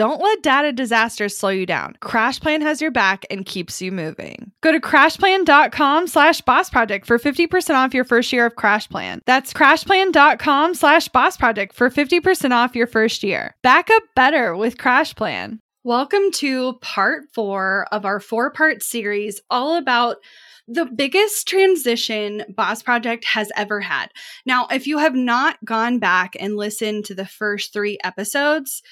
Don't 0.00 0.22
let 0.22 0.42
data 0.42 0.72
disasters 0.72 1.36
slow 1.36 1.50
you 1.50 1.66
down. 1.66 1.94
CrashPlan 2.00 2.62
has 2.62 2.80
your 2.80 2.90
back 2.90 3.26
and 3.30 3.44
keeps 3.44 3.82
you 3.82 3.92
moving. 3.92 4.50
Go 4.62 4.72
to 4.72 4.80
crashplan.com 4.80 6.06
slash 6.06 6.40
boss 6.40 6.70
project 6.70 7.04
for 7.04 7.18
50% 7.18 7.74
off 7.74 7.92
your 7.92 8.04
first 8.04 8.32
year 8.32 8.46
of 8.46 8.54
CrashPlan. 8.54 9.20
That's 9.26 9.52
crashplan.com 9.52 10.74
slash 10.74 11.08
boss 11.08 11.36
project 11.36 11.74
for 11.74 11.90
50% 11.90 12.50
off 12.52 12.74
your 12.74 12.86
first 12.86 13.22
year. 13.22 13.54
Back 13.62 13.90
up 13.90 14.02
better 14.16 14.56
with 14.56 14.78
CrashPlan. 14.78 15.58
Welcome 15.84 16.30
to 16.36 16.78
part 16.80 17.24
four 17.34 17.86
of 17.92 18.06
our 18.06 18.20
four 18.20 18.50
part 18.52 18.82
series 18.82 19.42
all 19.50 19.76
about 19.76 20.16
the 20.66 20.86
biggest 20.86 21.46
transition 21.46 22.44
Boss 22.48 22.82
Project 22.82 23.26
has 23.26 23.50
ever 23.54 23.80
had. 23.80 24.06
Now, 24.46 24.66
if 24.70 24.86
you 24.86 24.96
have 24.96 25.14
not 25.14 25.62
gone 25.62 25.98
back 25.98 26.36
and 26.40 26.56
listened 26.56 27.04
to 27.06 27.14
the 27.14 27.26
first 27.26 27.74
three 27.74 27.98
episodes, 28.02 28.82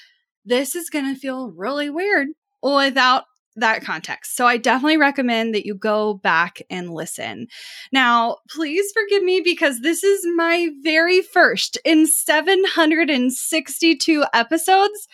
this 0.45 0.75
is 0.75 0.89
going 0.89 1.13
to 1.13 1.19
feel 1.19 1.51
really 1.51 1.89
weird 1.89 2.27
without 2.61 3.23
that 3.59 3.83
context. 3.83 4.35
So 4.35 4.45
I 4.45 4.57
definitely 4.57 4.97
recommend 4.97 5.53
that 5.53 5.65
you 5.65 5.75
go 5.75 6.15
back 6.15 6.61
and 6.69 6.93
listen. 6.93 7.47
Now, 7.91 8.37
please 8.49 8.91
forgive 8.93 9.23
me 9.23 9.41
because 9.41 9.81
this 9.81 10.03
is 10.03 10.25
my 10.35 10.69
very 10.81 11.21
first 11.21 11.77
in 11.83 12.07
762 12.07 14.25
episodes, 14.33 15.07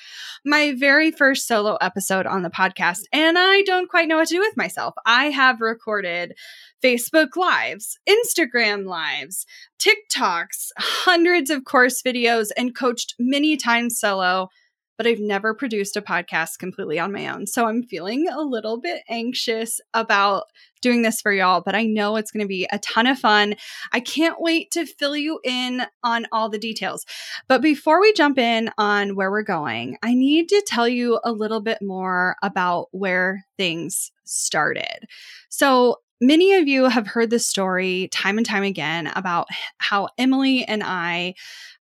my 0.46 0.74
very 0.78 1.12
first 1.12 1.48
solo 1.48 1.76
episode 1.82 2.26
on 2.26 2.44
the 2.44 2.50
podcast. 2.50 3.02
And 3.12 3.38
I 3.38 3.62
don't 3.64 3.90
quite 3.90 4.08
know 4.08 4.18
what 4.18 4.28
to 4.30 4.36
do 4.36 4.40
with 4.40 4.58
myself. 4.58 4.94
I 5.06 5.26
have 5.26 5.62
recorded 5.62 6.34
Facebook 6.84 7.36
Lives, 7.36 7.98
Instagram 8.08 8.86
Lives, 8.86 9.46
TikToks, 9.80 10.70
hundreds 10.78 11.50
of 11.50 11.66
course 11.66 12.02
videos, 12.02 12.50
and 12.56 12.76
coached 12.76 13.16
many 13.18 13.58
times 13.58 14.00
solo 14.00 14.50
but 14.98 15.08
I've 15.08 15.20
never 15.20 15.54
produced 15.54 15.98
a 15.98 16.02
podcast 16.02 16.60
completely 16.60 17.00
on 17.00 17.12
my 17.12 17.28
own. 17.28 17.48
So 17.48 17.66
I'm 17.66 17.84
feeling 17.84 18.28
a 18.28 18.42
little 18.42 18.80
bit 18.80 19.04
anxious 19.10 19.80
about 19.94 20.46
doing 20.82 21.02
this 21.02 21.22
for 21.22 21.32
y'all, 21.32 21.62
but 21.62 21.76
I 21.76 21.84
know 21.84 22.16
it's 22.16 22.32
going 22.32 22.44
to 22.44 22.48
be 22.48 22.68
a 22.72 22.80
ton 22.80 23.08
of 23.08 23.18
fun. 23.18 23.56
I 23.92 24.00
can't 24.00 24.40
wait 24.40 24.72
to 24.72 24.86
fill 24.86 25.18
you 25.18 25.40
in 25.44 25.84
on 26.04 26.28
all 26.32 26.50
the 26.50 26.60
details. 26.60 27.06
But 27.48 27.62
before 27.62 28.00
we 28.00 28.14
jump 28.14 28.38
in 28.38 28.70
on 28.78 29.16
where 29.16 29.32
we're 29.32 29.44
going, 29.44 29.98
I 30.04 30.14
need 30.14 30.50
to 30.50 30.64
tell 30.68 30.88
you 30.88 31.20
a 31.24 31.32
little 31.32 31.62
bit 31.62 31.80
more 31.82 32.36
about 32.44 32.88
where 32.92 33.46
things 33.58 34.12
started. 34.26 35.06
So, 35.50 35.98
Many 36.22 36.54
of 36.54 36.66
you 36.66 36.86
have 36.86 37.08
heard 37.08 37.30
this 37.30 37.46
story 37.46 38.08
time 38.10 38.38
and 38.38 38.46
time 38.46 38.64
again 38.64 39.12
about 39.16 39.48
how 39.80 40.08
Emily 40.18 40.64
and 40.64 40.82
I 40.82 41.36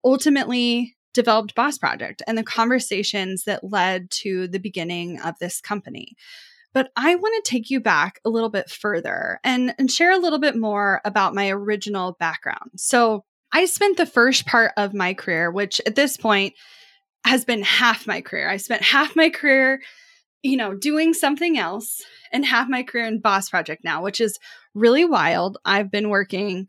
ultimately 0.03 0.97
developed 1.15 1.55
Boss 1.55 1.79
Project 1.79 2.23
and 2.27 2.37
the 2.37 2.43
conversations 2.43 3.45
that 3.45 3.65
led 3.65 4.11
to 4.11 4.49
the 4.49 4.59
beginning 4.59 5.21
of 5.21 5.39
this 5.39 5.61
company. 5.61 6.17
But 6.75 6.91
I 6.97 7.17
want 7.17 7.45
to 7.45 7.51
take 7.51 7.69
you 7.69 7.81
back 7.81 8.21
a 8.25 8.31
little 8.31 8.49
bit 8.49 8.71
further 8.71 9.39
and, 9.45 9.75
and 9.79 9.91
share 9.91 10.13
a 10.13 10.19
little 10.19 10.39
bit 10.39 10.57
more 10.57 11.03
about 11.05 11.35
my 11.35 11.51
original 11.51 12.17
background. 12.19 12.71
So, 12.77 13.25
I 13.53 13.67
spent 13.67 13.99
the 13.99 14.07
first 14.07 14.47
part 14.47 14.73
of 14.79 14.95
my 14.95 15.13
career, 15.13 15.51
which 15.51 15.81
at 15.85 15.95
this 15.95 16.17
point 16.17 16.55
has 17.25 17.45
been 17.45 17.63
half 17.63 18.07
my 18.07 18.21
career. 18.21 18.49
I 18.49 18.57
spent 18.57 18.83
half 18.83 19.15
my 19.15 19.29
career, 19.29 19.83
you 20.43 20.57
know, 20.57 20.75
doing 20.75 21.13
something 21.13 21.59
else 21.59 22.03
and 22.33 22.45
half 22.45 22.69
my 22.69 22.83
career 22.83 23.07
in 23.07 23.21
Boss 23.21 23.51
Project 23.51 23.85
now, 23.85 24.03
which 24.03 24.21
is 24.21 24.39
really 24.75 25.05
wild. 25.05 25.59
I've 25.65 25.91
been 25.91 26.09
working 26.09 26.67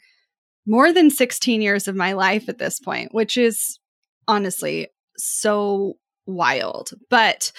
more 0.65 0.91
than 0.91 1.09
16 1.09 1.61
years 1.61 1.87
of 1.87 1.95
my 1.95 2.13
life 2.13 2.49
at 2.49 2.57
this 2.57 2.79
point, 2.79 3.13
which 3.13 3.37
is 3.37 3.79
honestly 4.27 4.87
so 5.17 5.97
wild. 6.25 6.91
But 7.09 7.51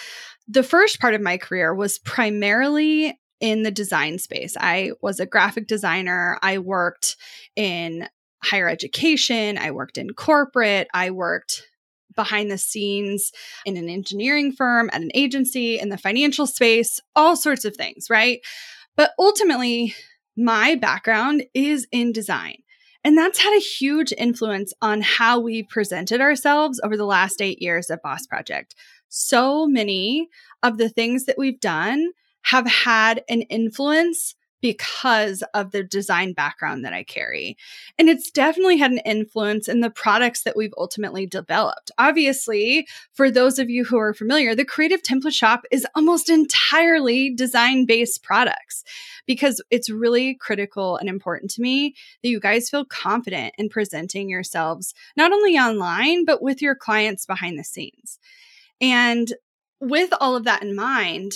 the 0.48 0.62
first 0.62 1.00
part 1.00 1.14
of 1.14 1.20
my 1.20 1.38
career 1.38 1.74
was 1.74 1.98
primarily 1.98 3.18
in 3.40 3.62
the 3.62 3.70
design 3.70 4.18
space. 4.18 4.56
I 4.58 4.92
was 5.02 5.20
a 5.20 5.26
graphic 5.26 5.66
designer. 5.66 6.38
I 6.42 6.58
worked 6.58 7.16
in 7.56 8.08
higher 8.42 8.68
education. 8.68 9.58
I 9.58 9.70
worked 9.70 9.98
in 9.98 10.10
corporate. 10.10 10.88
I 10.94 11.10
worked 11.10 11.62
behind 12.14 12.50
the 12.50 12.58
scenes 12.58 13.32
in 13.64 13.76
an 13.76 13.88
engineering 13.88 14.52
firm, 14.52 14.88
at 14.92 15.02
an 15.02 15.10
agency, 15.14 15.78
in 15.78 15.88
the 15.88 15.98
financial 15.98 16.46
space, 16.46 17.00
all 17.16 17.36
sorts 17.36 17.64
of 17.64 17.76
things, 17.76 18.08
right? 18.08 18.40
But 18.96 19.10
ultimately, 19.18 19.94
my 20.36 20.76
background 20.76 21.44
is 21.54 21.86
in 21.90 22.12
design. 22.12 22.58
And 23.04 23.18
that's 23.18 23.38
had 23.38 23.54
a 23.54 23.60
huge 23.60 24.12
influence 24.16 24.72
on 24.80 25.02
how 25.02 25.38
we 25.38 25.62
presented 25.62 26.20
ourselves 26.22 26.80
over 26.82 26.96
the 26.96 27.04
last 27.04 27.42
eight 27.42 27.60
years 27.60 27.90
at 27.90 28.02
Boss 28.02 28.26
Project. 28.26 28.74
So 29.10 29.66
many 29.66 30.28
of 30.62 30.78
the 30.78 30.88
things 30.88 31.26
that 31.26 31.38
we've 31.38 31.60
done 31.60 32.12
have 32.42 32.66
had 32.66 33.22
an 33.28 33.42
influence 33.42 34.34
because 34.64 35.44
of 35.52 35.72
the 35.72 35.82
design 35.82 36.32
background 36.32 36.86
that 36.86 36.94
I 36.94 37.02
carry. 37.02 37.54
And 37.98 38.08
it's 38.08 38.30
definitely 38.30 38.78
had 38.78 38.92
an 38.92 39.02
influence 39.04 39.68
in 39.68 39.80
the 39.80 39.90
products 39.90 40.44
that 40.44 40.56
we've 40.56 40.72
ultimately 40.78 41.26
developed. 41.26 41.90
Obviously, 41.98 42.88
for 43.12 43.30
those 43.30 43.58
of 43.58 43.68
you 43.68 43.84
who 43.84 43.98
are 43.98 44.14
familiar, 44.14 44.54
the 44.54 44.64
Creative 44.64 45.02
Template 45.02 45.34
Shop 45.34 45.64
is 45.70 45.86
almost 45.94 46.30
entirely 46.30 47.28
design 47.28 47.84
based 47.84 48.22
products 48.22 48.84
because 49.26 49.62
it's 49.70 49.90
really 49.90 50.34
critical 50.34 50.96
and 50.96 51.10
important 51.10 51.50
to 51.50 51.60
me 51.60 51.94
that 52.22 52.30
you 52.30 52.40
guys 52.40 52.70
feel 52.70 52.86
confident 52.86 53.54
in 53.58 53.68
presenting 53.68 54.30
yourselves, 54.30 54.94
not 55.14 55.30
only 55.30 55.58
online, 55.58 56.24
but 56.24 56.40
with 56.40 56.62
your 56.62 56.74
clients 56.74 57.26
behind 57.26 57.58
the 57.58 57.64
scenes. 57.64 58.18
And 58.80 59.30
with 59.78 60.08
all 60.22 60.36
of 60.36 60.44
that 60.44 60.62
in 60.62 60.74
mind, 60.74 61.32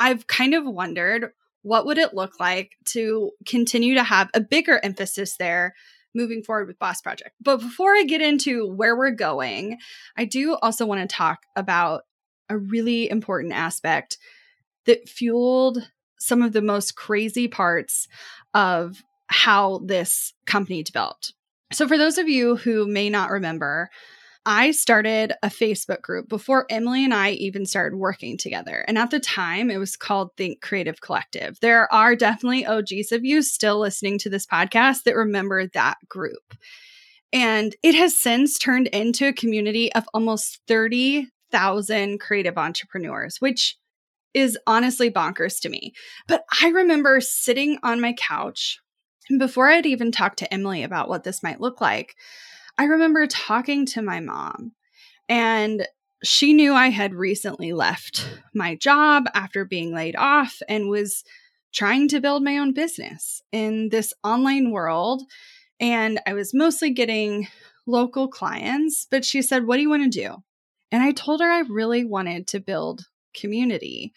I've 0.00 0.26
kind 0.26 0.52
of 0.52 0.64
wondered 0.66 1.30
what 1.66 1.84
would 1.84 1.98
it 1.98 2.14
look 2.14 2.38
like 2.38 2.76
to 2.84 3.32
continue 3.44 3.94
to 3.94 4.04
have 4.04 4.30
a 4.34 4.40
bigger 4.40 4.78
emphasis 4.84 5.36
there 5.36 5.74
moving 6.14 6.40
forward 6.40 6.68
with 6.68 6.78
Boss 6.78 7.02
Project. 7.02 7.32
But 7.40 7.56
before 7.58 7.92
I 7.92 8.04
get 8.04 8.22
into 8.22 8.72
where 8.72 8.96
we're 8.96 9.10
going, 9.10 9.76
I 10.16 10.26
do 10.26 10.54
also 10.54 10.86
want 10.86 11.00
to 11.00 11.12
talk 11.12 11.40
about 11.56 12.02
a 12.48 12.56
really 12.56 13.10
important 13.10 13.52
aspect 13.52 14.16
that 14.86 15.08
fueled 15.08 15.90
some 16.20 16.40
of 16.40 16.52
the 16.52 16.62
most 16.62 16.94
crazy 16.94 17.48
parts 17.48 18.06
of 18.54 19.02
how 19.26 19.80
this 19.84 20.34
company 20.46 20.84
developed. 20.84 21.34
So, 21.72 21.88
for 21.88 21.98
those 21.98 22.16
of 22.16 22.28
you 22.28 22.54
who 22.54 22.86
may 22.86 23.10
not 23.10 23.30
remember, 23.30 23.90
I 24.48 24.70
started 24.70 25.32
a 25.42 25.48
Facebook 25.48 26.02
group 26.02 26.28
before 26.28 26.66
Emily 26.70 27.04
and 27.04 27.12
I 27.12 27.32
even 27.32 27.66
started 27.66 27.96
working 27.96 28.38
together. 28.38 28.84
And 28.86 28.96
at 28.96 29.10
the 29.10 29.18
time, 29.18 29.72
it 29.72 29.78
was 29.78 29.96
called 29.96 30.36
Think 30.36 30.60
Creative 30.60 31.00
Collective. 31.00 31.58
There 31.60 31.92
are 31.92 32.14
definitely 32.14 32.64
OGs 32.64 33.10
of 33.10 33.24
you 33.24 33.42
still 33.42 33.80
listening 33.80 34.18
to 34.20 34.30
this 34.30 34.46
podcast 34.46 35.02
that 35.02 35.16
remember 35.16 35.66
that 35.66 35.96
group. 36.08 36.54
And 37.32 37.74
it 37.82 37.96
has 37.96 38.16
since 38.16 38.56
turned 38.56 38.86
into 38.86 39.26
a 39.26 39.32
community 39.32 39.92
of 39.94 40.04
almost 40.14 40.60
30,000 40.68 42.20
creative 42.20 42.56
entrepreneurs, 42.56 43.40
which 43.40 43.76
is 44.32 44.56
honestly 44.64 45.10
bonkers 45.10 45.60
to 45.62 45.68
me. 45.68 45.92
But 46.28 46.44
I 46.62 46.68
remember 46.68 47.20
sitting 47.20 47.78
on 47.82 48.00
my 48.00 48.12
couch 48.12 48.78
before 49.38 49.68
I'd 49.68 49.86
even 49.86 50.12
talked 50.12 50.38
to 50.38 50.54
Emily 50.54 50.84
about 50.84 51.08
what 51.08 51.24
this 51.24 51.42
might 51.42 51.60
look 51.60 51.80
like. 51.80 52.14
I 52.78 52.84
remember 52.84 53.26
talking 53.26 53.86
to 53.86 54.02
my 54.02 54.20
mom, 54.20 54.72
and 55.28 55.86
she 56.22 56.52
knew 56.52 56.74
I 56.74 56.88
had 56.88 57.14
recently 57.14 57.72
left 57.72 58.28
my 58.54 58.74
job 58.74 59.24
after 59.34 59.64
being 59.64 59.94
laid 59.94 60.16
off 60.16 60.60
and 60.68 60.88
was 60.88 61.24
trying 61.72 62.08
to 62.08 62.20
build 62.20 62.42
my 62.42 62.58
own 62.58 62.72
business 62.72 63.42
in 63.52 63.90
this 63.90 64.12
online 64.24 64.70
world. 64.70 65.22
And 65.78 66.20
I 66.26 66.32
was 66.32 66.54
mostly 66.54 66.90
getting 66.90 67.48
local 67.86 68.28
clients, 68.28 69.06
but 69.10 69.24
she 69.24 69.42
said, 69.42 69.66
What 69.66 69.76
do 69.76 69.82
you 69.82 69.90
want 69.90 70.10
to 70.10 70.20
do? 70.20 70.36
And 70.90 71.02
I 71.02 71.12
told 71.12 71.40
her 71.40 71.50
I 71.50 71.60
really 71.68 72.04
wanted 72.04 72.46
to 72.48 72.60
build 72.60 73.06
community. 73.34 74.12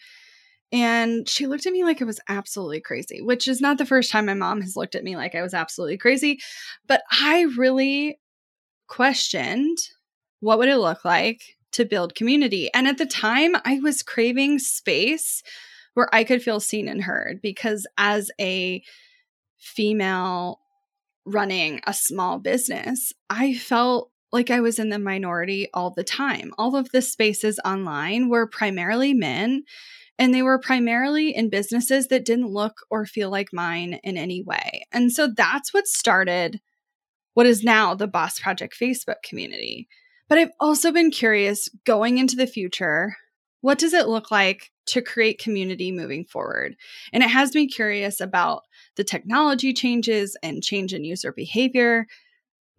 And 0.72 1.28
she 1.28 1.46
looked 1.46 1.66
at 1.66 1.72
me 1.72 1.82
like 1.82 2.00
I 2.00 2.04
was 2.04 2.20
absolutely 2.28 2.80
crazy, 2.80 3.20
which 3.20 3.48
is 3.48 3.60
not 3.60 3.76
the 3.76 3.86
first 3.86 4.10
time 4.12 4.26
my 4.26 4.34
mom 4.34 4.60
has 4.60 4.76
looked 4.76 4.94
at 4.94 5.02
me 5.02 5.16
like 5.16 5.34
I 5.34 5.42
was 5.42 5.52
absolutely 5.52 5.98
crazy. 5.98 6.40
But 6.86 7.02
I 7.10 7.46
really 7.56 8.19
questioned 8.90 9.78
what 10.40 10.58
would 10.58 10.68
it 10.68 10.76
look 10.76 11.04
like 11.04 11.56
to 11.72 11.84
build 11.84 12.14
community. 12.14 12.68
And 12.74 12.86
at 12.88 12.98
the 12.98 13.06
time, 13.06 13.54
I 13.64 13.78
was 13.78 14.02
craving 14.02 14.58
space 14.58 15.42
where 15.94 16.12
I 16.12 16.24
could 16.24 16.42
feel 16.42 16.60
seen 16.60 16.88
and 16.88 17.02
heard 17.02 17.40
because 17.40 17.86
as 17.96 18.30
a 18.40 18.82
female 19.58 20.60
running 21.24 21.80
a 21.86 21.94
small 21.94 22.38
business, 22.38 23.12
I 23.28 23.54
felt 23.54 24.10
like 24.32 24.50
I 24.50 24.60
was 24.60 24.78
in 24.78 24.88
the 24.88 24.98
minority 24.98 25.68
all 25.72 25.90
the 25.90 26.04
time. 26.04 26.52
All 26.58 26.76
of 26.76 26.90
the 26.90 27.02
spaces 27.02 27.60
online 27.64 28.28
were 28.28 28.46
primarily 28.46 29.12
men, 29.12 29.64
and 30.18 30.34
they 30.34 30.42
were 30.42 30.58
primarily 30.58 31.34
in 31.34 31.50
businesses 31.50 32.08
that 32.08 32.24
didn't 32.24 32.52
look 32.52 32.80
or 32.90 33.06
feel 33.06 33.30
like 33.30 33.52
mine 33.52 34.00
in 34.02 34.16
any 34.16 34.42
way. 34.42 34.86
And 34.92 35.12
so 35.12 35.28
that's 35.28 35.72
what 35.72 35.86
started 35.86 36.60
what 37.34 37.46
is 37.46 37.62
now 37.62 37.94
the 37.94 38.06
Boss 38.06 38.38
Project 38.38 38.76
Facebook 38.80 39.22
community. 39.24 39.88
But 40.28 40.38
I've 40.38 40.52
also 40.60 40.92
been 40.92 41.10
curious 41.10 41.68
going 41.84 42.18
into 42.18 42.36
the 42.36 42.46
future 42.46 43.16
what 43.60 43.78
does 43.78 43.92
it 43.92 44.08
look 44.08 44.30
like 44.30 44.70
to 44.86 45.02
create 45.02 45.38
community 45.38 45.92
moving 45.92 46.24
forward? 46.24 46.76
And 47.12 47.22
it 47.22 47.28
has 47.28 47.54
me 47.54 47.68
curious 47.68 48.20
about 48.20 48.62
the 48.96 49.04
technology 49.04 49.72
changes 49.72 50.36
and 50.42 50.62
change 50.62 50.94
in 50.94 51.04
user 51.04 51.32
behavior. 51.32 52.06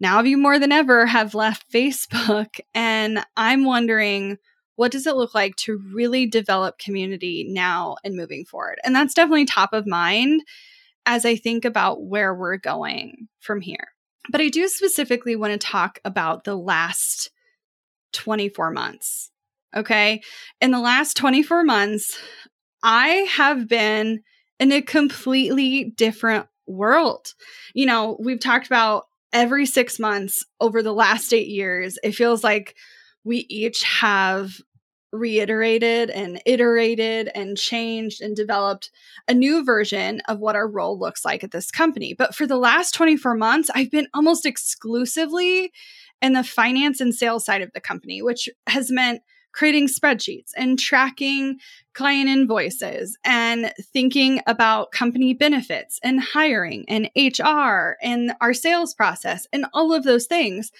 Now, 0.00 0.18
of 0.18 0.26
you 0.26 0.36
more 0.36 0.58
than 0.58 0.72
ever 0.72 1.06
have 1.06 1.34
left 1.34 1.70
Facebook, 1.72 2.58
and 2.74 3.24
I'm 3.36 3.64
wondering 3.64 4.38
what 4.74 4.90
does 4.90 5.06
it 5.06 5.16
look 5.16 5.34
like 5.34 5.54
to 5.54 5.80
really 5.94 6.26
develop 6.26 6.78
community 6.78 7.46
now 7.48 7.96
and 8.02 8.16
moving 8.16 8.44
forward? 8.44 8.78
And 8.82 8.96
that's 8.96 9.14
definitely 9.14 9.44
top 9.44 9.72
of 9.72 9.86
mind 9.86 10.42
as 11.04 11.24
I 11.24 11.36
think 11.36 11.64
about 11.64 12.02
where 12.02 12.34
we're 12.34 12.56
going 12.56 13.28
from 13.38 13.60
here. 13.60 13.88
But 14.30 14.40
I 14.40 14.48
do 14.48 14.68
specifically 14.68 15.36
want 15.36 15.52
to 15.52 15.58
talk 15.58 15.98
about 16.04 16.44
the 16.44 16.56
last 16.56 17.30
24 18.12 18.70
months. 18.70 19.30
Okay. 19.74 20.22
In 20.60 20.70
the 20.70 20.80
last 20.80 21.16
24 21.16 21.64
months, 21.64 22.18
I 22.82 23.08
have 23.30 23.68
been 23.68 24.22
in 24.60 24.70
a 24.70 24.82
completely 24.82 25.92
different 25.96 26.46
world. 26.66 27.34
You 27.74 27.86
know, 27.86 28.16
we've 28.20 28.40
talked 28.40 28.66
about 28.66 29.06
every 29.32 29.66
six 29.66 29.98
months 29.98 30.44
over 30.60 30.82
the 30.82 30.92
last 30.92 31.32
eight 31.32 31.48
years, 31.48 31.98
it 32.02 32.12
feels 32.12 32.44
like 32.44 32.76
we 33.24 33.46
each 33.48 33.82
have 33.84 34.60
reiterated 35.12 36.10
and 36.10 36.42
iterated 36.46 37.30
and 37.34 37.56
changed 37.56 38.20
and 38.22 38.34
developed 38.34 38.90
a 39.28 39.34
new 39.34 39.64
version 39.64 40.20
of 40.26 40.40
what 40.40 40.56
our 40.56 40.66
role 40.66 40.98
looks 40.98 41.24
like 41.24 41.44
at 41.44 41.50
this 41.50 41.70
company. 41.70 42.14
But 42.14 42.34
for 42.34 42.46
the 42.46 42.56
last 42.56 42.94
24 42.94 43.34
months, 43.36 43.70
I've 43.74 43.90
been 43.90 44.08
almost 44.14 44.46
exclusively 44.46 45.72
in 46.22 46.32
the 46.32 46.44
finance 46.44 47.00
and 47.00 47.14
sales 47.14 47.44
side 47.44 47.62
of 47.62 47.72
the 47.74 47.80
company, 47.80 48.22
which 48.22 48.48
has 48.66 48.90
meant 48.90 49.22
creating 49.52 49.86
spreadsheets 49.86 50.52
and 50.56 50.78
tracking 50.78 51.58
client 51.92 52.28
invoices 52.28 53.18
and 53.22 53.70
thinking 53.92 54.40
about 54.46 54.92
company 54.92 55.34
benefits 55.34 56.00
and 56.02 56.22
hiring 56.22 56.86
and 56.88 57.10
HR 57.14 57.96
and 58.02 58.32
our 58.40 58.54
sales 58.54 58.94
process 58.94 59.46
and 59.52 59.66
all 59.74 59.92
of 59.92 60.04
those 60.04 60.26
things. 60.26 60.72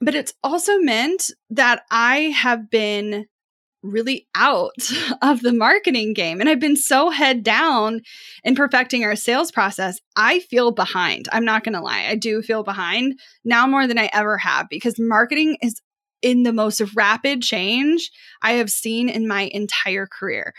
But 0.00 0.16
it's 0.16 0.34
also 0.42 0.78
meant 0.78 1.30
that 1.50 1.84
I 1.90 2.16
have 2.36 2.68
been 2.68 3.26
really 3.84 4.26
out 4.34 4.72
of 5.22 5.42
the 5.42 5.52
marketing 5.52 6.14
game. 6.14 6.40
And 6.40 6.48
I've 6.48 6.60
been 6.60 6.76
so 6.76 7.10
head 7.10 7.44
down 7.44 8.00
in 8.42 8.54
perfecting 8.54 9.04
our 9.04 9.14
sales 9.14 9.52
process. 9.52 10.00
I 10.16 10.40
feel 10.40 10.72
behind. 10.72 11.28
I'm 11.30 11.44
not 11.44 11.62
going 11.62 11.74
to 11.74 11.80
lie. 11.80 12.06
I 12.08 12.16
do 12.16 12.42
feel 12.42 12.64
behind 12.64 13.20
now 13.44 13.66
more 13.66 13.86
than 13.86 13.98
I 13.98 14.10
ever 14.12 14.38
have 14.38 14.68
because 14.68 14.98
marketing 14.98 15.58
is 15.62 15.80
in 16.22 16.42
the 16.42 16.52
most 16.52 16.80
rapid 16.96 17.42
change 17.42 18.10
I 18.42 18.52
have 18.52 18.70
seen 18.70 19.10
in 19.10 19.28
my 19.28 19.50
entire 19.52 20.06
career. 20.06 20.54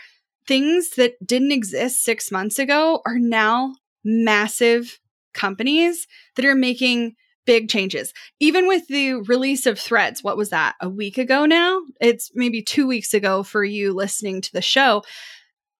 Things 0.46 0.90
that 0.90 1.14
didn't 1.26 1.50
exist 1.50 2.04
six 2.04 2.30
months 2.30 2.60
ago 2.60 3.02
are 3.04 3.18
now 3.18 3.74
massive 4.04 5.00
companies 5.34 6.06
that 6.36 6.44
are 6.44 6.54
making 6.54 7.16
big 7.46 7.70
changes. 7.70 8.12
Even 8.40 8.66
with 8.68 8.86
the 8.88 9.14
release 9.14 9.64
of 9.64 9.78
Threads, 9.78 10.22
what 10.22 10.36
was 10.36 10.50
that? 10.50 10.74
A 10.80 10.88
week 10.88 11.16
ago 11.16 11.46
now? 11.46 11.80
It's 12.00 12.30
maybe 12.34 12.60
2 12.62 12.86
weeks 12.86 13.14
ago 13.14 13.42
for 13.42 13.64
you 13.64 13.94
listening 13.94 14.42
to 14.42 14.52
the 14.52 14.60
show. 14.60 15.02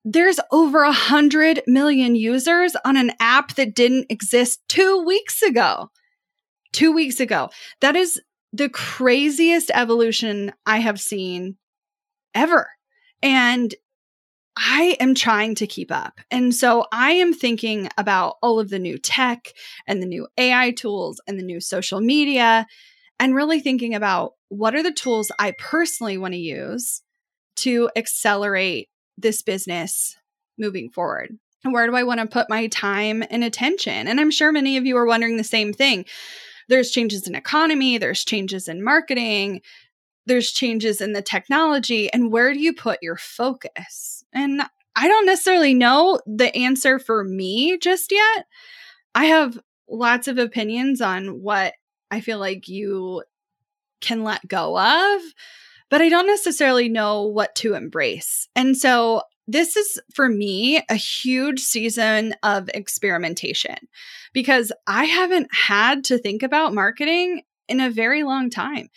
There's 0.05 0.41
over 0.53 0.83
a 0.83 0.87
100 0.87 1.63
million 1.67 2.15
users 2.15 2.77
on 2.85 2.97
an 2.97 3.13
app 3.21 3.57
that 3.57 3.75
didn't 3.75 4.07
exist 4.09 4.61
2 4.69 5.05
weeks 5.05 5.43
ago. 5.43 5.91
2 6.73 6.93
weeks 6.93 7.21
ago. 7.21 7.51
That 7.81 7.97
is 7.97 8.21
the 8.53 8.69
craziest 8.69 9.71
evolution 9.75 10.53
I 10.65 10.79
have 10.79 11.01
seen 11.01 11.57
ever. 12.35 12.69
And 13.23 13.75
I 14.57 14.97
am 15.01 15.15
trying 15.15 15.55
to 15.57 15.67
keep 15.67 15.93
up. 15.93 16.21
And 16.31 16.55
so 16.55 16.87
I 16.91 17.13
am 17.13 17.35
thinking 17.35 17.89
about 17.99 18.37
all 18.43 18.59
of 18.59 18.71
the 18.71 18.79
new 18.79 18.97
tech 18.97 19.53
and 19.87 20.03
the 20.03 20.07
new 20.07 20.27
AI 20.39 20.71
tools 20.71 21.21
and 21.27 21.39
the 21.39 21.45
new 21.45 21.61
social 21.61 22.01
media 22.01 22.67
and 23.21 23.35
really 23.35 23.61
thinking 23.61 23.95
about 23.95 24.33
what 24.49 24.75
are 24.75 24.83
the 24.83 24.93
tools 24.93 25.31
I 25.39 25.53
personally 25.59 26.17
want 26.17 26.35
to 26.35 26.41
use 26.41 27.03
to 27.57 27.91
accelerate 27.97 28.89
this 29.19 29.43
business 29.43 30.17
moving 30.59 30.91
forward. 30.91 31.37
And 31.65 31.73
where 31.73 31.87
do 31.87 31.95
I 31.95 32.05
want 32.05 32.21
to 32.21 32.27
put 32.27 32.49
my 32.49 32.69
time 32.69 33.25
and 33.31 33.43
attention? 33.43 34.09
And 34.09 34.21
I'm 34.21 34.31
sure 34.31 34.53
many 34.53 34.77
of 34.77 34.87
you 34.87 34.97
are 34.97 35.07
wondering 35.07 35.37
the 35.37 35.45
same 35.45 35.73
thing. 35.73 36.05
There's 36.69 36.91
changes 36.91 37.27
in 37.27 37.35
economy, 37.35 37.99
there's 37.99 38.25
changes 38.25 38.69
in 38.69 38.83
marketing, 38.83 39.61
there's 40.27 40.51
changes 40.51 41.01
in 41.01 41.13
the 41.13 41.23
technology 41.23 42.13
and 42.13 42.33
where 42.33 42.53
do 42.53 42.61
you 42.61 42.75
put 42.75 42.99
your 43.03 43.17
focus? 43.17 44.25
And 44.37 44.63
I 44.95 45.09
don't 45.09 45.27
necessarily 45.27 45.75
know 45.75 46.21
the 46.27 46.55
answer 46.55 46.99
for 46.99 47.25
me 47.25 47.79
just 47.79 48.13
yet. 48.13 48.47
I 49.15 49.27
have 49.27 49.59
lots 49.89 50.29
of 50.29 50.39
opinions 50.39 51.01
on 51.01 51.43
what 51.43 51.75
I 52.11 52.21
feel 52.21 52.39
like 52.39 52.69
you 52.69 53.23
can 54.01 54.25
let 54.25 54.47
go 54.47 54.79
of, 54.79 55.23
but 55.91 56.03
I 56.03 56.09
don't 56.09 56.27
necessarily 56.27 56.89
know 56.89 57.23
what 57.23 57.55
to 57.57 57.75
embrace. 57.75 58.49
And 58.55 58.77
so 58.77 59.23
this 59.49 59.77
is 59.77 60.01
for 60.15 60.29
me 60.29 60.83
a 60.91 60.97
huge 60.97 61.61
season 61.61 62.35
of 62.43 62.69
experimentation 62.75 63.77
because 64.33 64.73
I 64.87 65.05
haven't 65.05 65.49
had 65.53 66.05
to 66.05 66.19
think 66.19 66.43
about 66.43 66.75
marketing 66.75 67.43
in 67.69 67.81
a 67.81 67.91
very 67.91 68.23
long 68.23 68.51
time. 68.51 68.89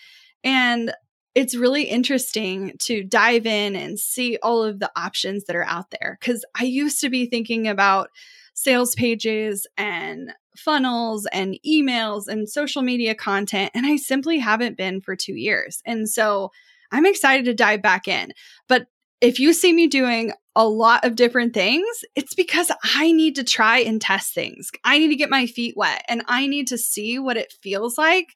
And 0.44 0.92
it's 1.36 1.56
really 1.56 1.84
interesting 1.84 2.74
to 2.80 3.04
dive 3.04 3.46
in 3.46 3.76
and 3.76 4.00
see 4.00 4.38
all 4.42 4.64
of 4.64 4.80
the 4.80 4.92
options 4.96 5.46
that 5.46 5.56
are 5.56 5.66
out 5.66 5.92
there. 5.92 6.18
Because 6.20 6.44
I 6.60 6.64
used 6.64 7.00
to 7.02 7.10
be 7.10 7.26
thinking 7.26 7.68
about 7.68 8.10
sales 8.54 8.96
pages 8.96 9.66
and 9.78 10.34
funnels 10.58 11.26
and 11.32 11.58
emails 11.66 12.28
and 12.28 12.50
social 12.50 12.82
media 12.82 13.16
content, 13.16 13.72
and 13.74 13.86
I 13.86 13.96
simply 13.96 14.40
haven't 14.40 14.78
been 14.78 15.02
for 15.02 15.16
two 15.16 15.36
years. 15.36 15.82
And 15.86 16.10
so 16.10 16.52
I'm 16.92 17.06
excited 17.06 17.46
to 17.46 17.54
dive 17.54 17.82
back 17.82 18.08
in. 18.08 18.34
But 18.68 18.88
if 19.22 19.40
you 19.40 19.54
see 19.54 19.74
me 19.74 19.88
doing 19.88 20.34
a 20.56 20.68
lot 20.68 21.06
of 21.06 21.16
different 21.16 21.54
things, 21.54 21.86
it's 22.16 22.34
because 22.34 22.72
I 22.96 23.12
need 23.12 23.36
to 23.36 23.44
try 23.44 23.80
and 23.80 24.02
test 24.02 24.34
things. 24.34 24.72
I 24.84 24.98
need 24.98 25.10
to 25.10 25.16
get 25.16 25.30
my 25.30 25.46
feet 25.46 25.76
wet 25.78 26.04
and 26.10 26.24
I 26.28 26.48
need 26.48 26.68
to 26.68 26.78
see 26.78 27.20
what 27.20 27.38
it 27.38 27.54
feels 27.62 27.98
like 27.98 28.28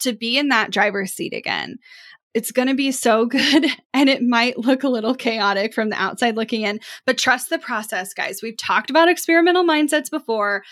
to 0.00 0.12
be 0.12 0.38
in 0.38 0.48
that 0.48 0.70
driver's 0.70 1.12
seat 1.12 1.34
again. 1.34 1.78
It's 2.34 2.52
going 2.52 2.68
to 2.68 2.74
be 2.74 2.92
so 2.92 3.26
good 3.26 3.66
and 3.94 4.08
it 4.08 4.22
might 4.22 4.58
look 4.58 4.82
a 4.82 4.88
little 4.88 5.14
chaotic 5.14 5.74
from 5.74 5.90
the 5.90 6.00
outside 6.00 6.36
looking 6.36 6.62
in, 6.62 6.80
but 7.06 7.18
trust 7.18 7.50
the 7.50 7.58
process, 7.58 8.12
guys. 8.14 8.40
We've 8.42 8.56
talked 8.56 8.90
about 8.90 9.08
experimental 9.08 9.64
mindsets 9.64 10.10
before. 10.10 10.62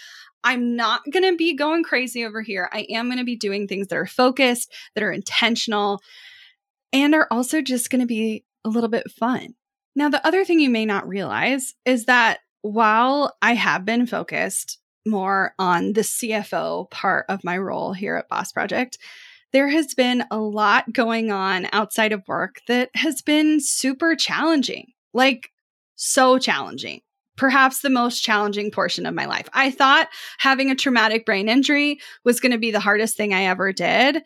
I'm 0.45 0.77
not 0.77 1.03
going 1.11 1.25
to 1.25 1.37
be 1.37 1.57
going 1.57 1.83
crazy 1.83 2.25
over 2.25 2.41
here. 2.41 2.69
I 2.73 2.87
am 2.91 3.07
going 3.07 3.19
to 3.19 3.25
be 3.25 3.37
doing 3.37 3.67
things 3.67 3.89
that 3.89 3.97
are 3.97 4.07
focused, 4.07 4.73
that 4.95 5.03
are 5.03 5.11
intentional, 5.11 6.01
and 6.93 7.15
are 7.15 7.27
also 7.31 7.61
just 7.63 7.91
going 7.91 8.01
to 8.01 8.07
be 8.07 8.45
a 8.65 8.69
little 8.69 8.89
bit 8.89 9.11
fun. 9.11 9.55
Now, 9.97 10.09
the 10.09 10.25
other 10.27 10.45
thing 10.45 10.61
you 10.61 10.71
may 10.71 10.87
not 10.87 11.09
realize 11.09 11.75
is 11.85 12.05
that 12.05 12.41
while 12.63 13.35
I 13.43 13.55
have 13.55 13.85
been 13.85 14.07
focused 14.07 14.79
more 15.07 15.55
on 15.59 15.95
the 15.95 16.03
CFO 16.03 16.91
part 16.91 17.27
of 17.29 17.45
my 17.45 17.57
role 17.57 17.93
here 17.93 18.17
at 18.17 18.29
Boss 18.29 18.53
Project, 18.53 18.99
there 19.53 19.69
has 19.69 19.95
been 19.95 20.25
a 20.31 20.39
lot 20.39 20.93
going 20.93 21.31
on 21.31 21.69
outside 21.73 22.13
of 22.13 22.27
work 22.29 22.61
that 22.69 22.91
has 22.95 23.23
been 23.23 23.61
super 23.61 24.15
challenging. 24.15 24.93
Like, 25.15 25.51
so 25.95 26.39
challenging. 26.39 27.01
Perhaps 27.37 27.81
the 27.81 27.91
most 27.91 28.23
challenging 28.23 28.71
portion 28.71 29.07
of 29.07 29.15
my 29.15 29.27
life. 29.27 29.49
I 29.53 29.71
thought 29.71 30.09
having 30.39 30.71
a 30.71 30.75
traumatic 30.75 31.27
brain 31.27 31.49
injury 31.49 32.01
was 32.25 32.41
going 32.41 32.53
to 32.53 32.59
be 32.59 32.71
the 32.71 32.81
hardest 32.81 33.17
thing 33.17 33.35
I 33.35 33.45
ever 33.45 33.73
did. 33.73 34.23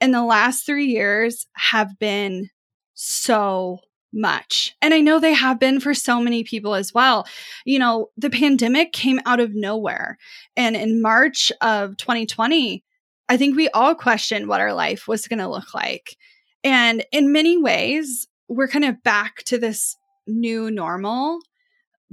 And 0.00 0.12
the 0.12 0.24
last 0.24 0.66
three 0.66 0.86
years 0.86 1.46
have 1.54 1.98
been 1.98 2.50
so 2.94 3.80
much. 4.12 4.74
And 4.82 4.92
I 4.92 5.00
know 5.00 5.20
they 5.20 5.34
have 5.34 5.60
been 5.60 5.78
for 5.78 5.94
so 5.94 6.20
many 6.20 6.42
people 6.42 6.74
as 6.74 6.92
well. 6.92 7.26
You 7.64 7.78
know, 7.78 8.08
the 8.16 8.30
pandemic 8.30 8.92
came 8.92 9.20
out 9.26 9.40
of 9.40 9.54
nowhere. 9.54 10.18
And 10.56 10.76
in 10.76 11.00
March 11.00 11.52
of 11.60 11.96
2020, 11.96 12.84
I 13.30 13.36
think 13.36 13.56
we 13.56 13.68
all 13.68 13.94
questioned 13.94 14.48
what 14.48 14.60
our 14.60 14.74
life 14.74 15.06
was 15.06 15.28
going 15.28 15.38
to 15.38 15.48
look 15.48 15.72
like. 15.72 16.16
And 16.64 17.04
in 17.12 17.32
many 17.32 17.56
ways, 17.56 18.26
we're 18.48 18.66
kind 18.66 18.84
of 18.84 19.04
back 19.04 19.44
to 19.44 19.56
this 19.56 19.96
new 20.26 20.68
normal. 20.68 21.38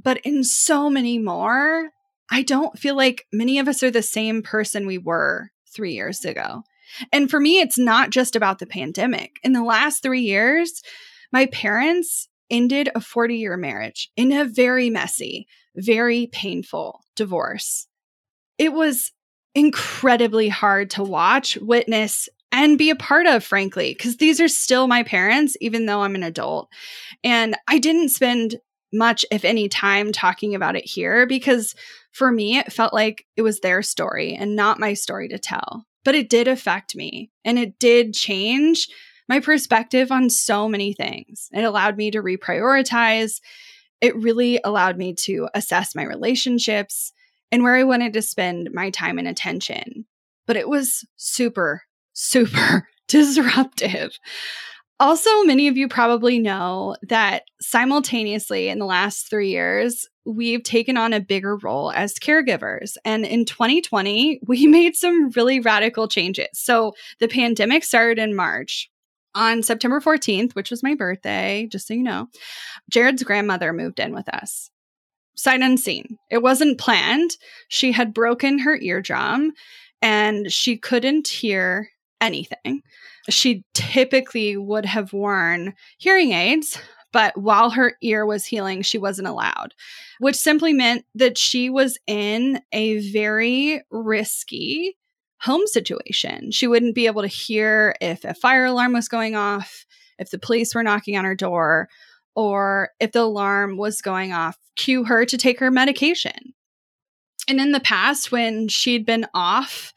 But 0.01 0.19
in 0.19 0.43
so 0.43 0.91
many 0.91 1.17
more, 1.17 1.89
I 2.29 2.43
don't 2.43 2.77
feel 2.77 2.95
like 2.95 3.25
many 3.33 3.57
of 3.57 3.67
us 3.67 3.81
are 3.81 3.89
the 3.89 4.03
same 4.03 4.43
person 4.43 4.86
we 4.86 5.00
were 5.00 5.50
three 5.74 5.93
years 5.93 6.24
ago. 6.24 6.62
And 7.12 7.31
for 7.31 7.39
me, 7.39 7.62
it's 7.62 7.79
not 7.79 8.12
just 8.12 8.36
about 8.36 8.59
the 8.59 8.67
pandemic. 8.67 9.38
In 9.43 9.53
the 9.53 9.63
last 9.63 10.03
three 10.03 10.21
years, 10.21 10.83
my 11.33 11.47
parents 11.47 12.29
ended 12.51 12.89
a 12.93 13.01
40 13.01 13.38
year 13.38 13.57
marriage 13.57 14.12
in 14.15 14.31
a 14.31 14.45
very 14.45 14.91
messy, 14.91 15.47
very 15.75 16.27
painful 16.27 17.01
divorce. 17.15 17.88
It 18.59 18.71
was 18.71 19.13
incredibly 19.58 20.50
hard 20.50 20.92
to 20.92 21.04
watch, 21.04 21.58
witness, 21.58 22.30
and 22.52 22.78
be 22.78 22.92
a 22.92 22.96
part 22.96 23.26
of, 23.26 23.44
frankly, 23.44 23.92
because 23.92 24.18
these 24.18 24.40
are 24.40 24.48
still 24.48 24.88
my 24.88 25.02
parents, 25.02 25.58
even 25.60 25.88
though 25.88 26.04
I'm 26.04 26.14
an 26.14 26.22
adult. 26.22 26.70
And 27.24 27.58
I 27.68 27.80
didn't 27.80 28.10
spend 28.10 28.58
much, 28.94 29.26
if 29.32 29.44
any, 29.44 29.68
time 29.68 30.12
talking 30.12 30.54
about 30.54 30.76
it 30.76 30.86
here 30.86 31.26
because 31.26 31.74
for 32.12 32.32
me, 32.32 32.60
it 32.60 32.72
felt 32.72 32.94
like 32.94 33.26
it 33.36 33.42
was 33.42 33.60
their 33.60 33.82
story 33.82 34.36
and 34.36 34.56
not 34.56 34.80
my 34.80 34.94
story 34.94 35.28
to 35.30 35.40
tell. 35.40 35.86
But 36.06 36.14
it 36.14 36.30
did 36.30 36.48
affect 36.48 36.96
me 36.96 37.32
and 37.44 37.58
it 37.58 37.80
did 37.80 38.14
change 38.14 38.88
my 39.28 39.40
perspective 39.40 40.12
on 40.12 40.30
so 40.30 40.70
many 40.70 40.94
things. 40.94 41.50
It 41.52 41.64
allowed 41.64 41.98
me 41.98 42.12
to 42.12 42.22
reprioritize. 42.22 43.42
It 44.02 44.16
really 44.16 44.60
allowed 44.64 44.98
me 44.98 45.16
to 45.16 45.50
assess 45.56 45.96
my 45.96 46.04
relationships 46.04 47.12
and 47.51 47.63
where 47.63 47.75
I 47.75 47.84
wanted 47.84 48.13
to 48.13 48.22
spend 48.22 48.70
my 48.74 48.89
time 48.89 49.18
and 49.18 49.27
attention. 49.27 50.06
But 50.46 50.58
it 50.58 50.70
was 50.70 51.06
super, 51.16 51.84
super 52.13 52.88
disruptive. 53.08 54.18
Also, 55.00 55.44
many 55.44 55.68
of 55.68 55.77
you 55.77 55.88
probably 55.88 56.39
know 56.39 56.96
that 57.04 57.44
simultaneously 57.62 58.68
in 58.68 58.80
the 58.80 58.86
last 58.86 59.30
three 59.30 59.50
years, 59.50 60.08
we've 60.25 60.63
taken 60.63 60.98
on 60.98 61.13
a 61.13 61.20
bigger 61.20 61.56
role 61.58 61.92
as 61.92 62.16
caregivers. 62.16 62.98
And 63.06 63.24
in 63.24 63.46
2020, 63.46 64.42
we 64.48 64.66
made 64.66 64.96
some 64.96 65.30
really 65.32 65.60
radical 65.60 66.08
changes. 66.08 66.48
So 66.54 66.94
the 67.20 67.27
pandemic 67.27 67.84
started 67.84 68.18
in 68.18 68.36
March 68.36 68.89
on 69.36 69.62
September 69.62 70.01
14th, 70.01 70.56
which 70.56 70.72
was 70.72 70.82
my 70.82 70.96
birthday, 70.96 71.68
just 71.72 71.88
so 71.88 71.94
you 71.94 72.01
know, 72.01 72.27
Jared's 72.89 73.24
grandmother 73.24 73.72
moved 73.72 74.00
in 74.00 74.16
with 74.16 74.27
us. 74.34 74.72
Sight 75.38 75.62
unseen. 75.62 76.17
It 76.29 76.41
wasn't 76.41 76.79
planned. 76.79 77.38
She 77.70 77.91
had 77.91 78.13
broken 78.13 78.60
her 78.60 78.75
eardrum 78.75 79.53
and 80.01 80.51
she 80.51 80.77
couldn't 80.77 81.27
hear 81.27 81.89
anything. 82.20 82.82
She 83.29 83.63
typically 83.74 84.58
would 84.58 84.86
have 84.86 85.13
worn 85.13 85.75
hearing 86.00 86.32
aids, 86.32 86.79
but 87.12 87.38
while 87.38 87.70
her 87.72 87.96
ear 88.01 88.25
was 88.25 88.46
healing, 88.46 88.82
she 88.82 88.98
wasn't 88.98 89.27
allowed, 89.27 89.74
which 90.20 90.36
simply 90.36 90.74
meant 90.74 91.06
that 91.15 91.38
she 91.38 91.70
was 91.70 91.98
in 92.08 92.62
a 92.72 93.12
very 93.12 93.84
risky 93.91 94.98
home 95.41 95.67
situation. 95.67 96.51
She 96.51 96.67
wouldn't 96.67 96.96
be 96.96 97.06
able 97.06 97.22
to 97.22 97.27
hear 97.27 97.96
if 98.01 98.24
a 98.24 98.34
fire 98.34 98.65
alarm 98.65 98.94
was 98.94 99.08
going 99.08 99.36
off, 99.36 99.86
if 100.17 100.32
the 100.32 100.39
police 100.39 100.74
were 100.74 100.84
knocking 100.84 101.15
on 101.15 101.25
her 101.25 101.36
door, 101.36 101.89
or 102.38 102.91
if 103.00 103.13
the 103.13 103.22
alarm 103.22 103.77
was 103.77 104.00
going 104.00 104.32
off, 104.32 104.60
cue 104.75 105.03
her 105.06 105.25
to 105.25 105.38
take 105.39 105.60
her 105.60 105.72
medication. 105.72 106.53
And 107.50 107.60
in 107.60 107.72
the 107.72 107.79
past, 107.79 108.32
when 108.32 108.67
she'd 108.67 109.08
been 109.08 109.25
off, 109.34 109.91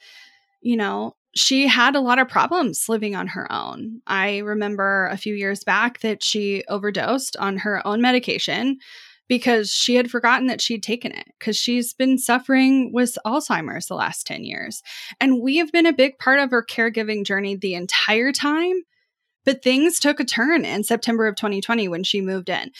you 0.62 0.74
know, 0.74 1.16
she 1.36 1.66
had 1.66 1.94
a 1.94 2.00
lot 2.00 2.18
of 2.18 2.28
problems 2.28 2.88
living 2.88 3.14
on 3.14 3.26
her 3.26 3.50
own. 3.52 4.00
I 4.06 4.38
remember 4.38 5.08
a 5.08 5.18
few 5.18 5.34
years 5.34 5.64
back 5.64 6.00
that 6.00 6.24
she 6.24 6.64
overdosed 6.66 7.36
on 7.36 7.58
her 7.58 7.86
own 7.86 8.00
medication 8.00 8.78
because 9.28 9.70
she 9.70 9.96
had 9.96 10.10
forgotten 10.10 10.46
that 10.46 10.62
she'd 10.62 10.82
taken 10.82 11.12
it 11.12 11.26
because 11.38 11.58
she's 11.58 11.92
been 11.92 12.16
suffering 12.16 12.90
with 12.90 13.18
Alzheimer's 13.26 13.86
the 13.86 13.94
last 13.94 14.26
10 14.26 14.44
years. 14.44 14.82
And 15.20 15.42
we 15.42 15.58
have 15.58 15.70
been 15.72 15.86
a 15.86 15.92
big 15.92 16.18
part 16.18 16.40
of 16.40 16.50
her 16.52 16.64
caregiving 16.64 17.26
journey 17.26 17.54
the 17.54 17.74
entire 17.74 18.32
time. 18.32 18.82
But 19.44 19.62
things 19.62 19.98
took 19.98 20.20
a 20.20 20.24
turn 20.24 20.64
in 20.64 20.84
September 20.84 21.26
of 21.26 21.36
2020 21.36 21.88
when 21.88 22.04
she 22.04 22.20
moved 22.20 22.48
in. 22.48 22.70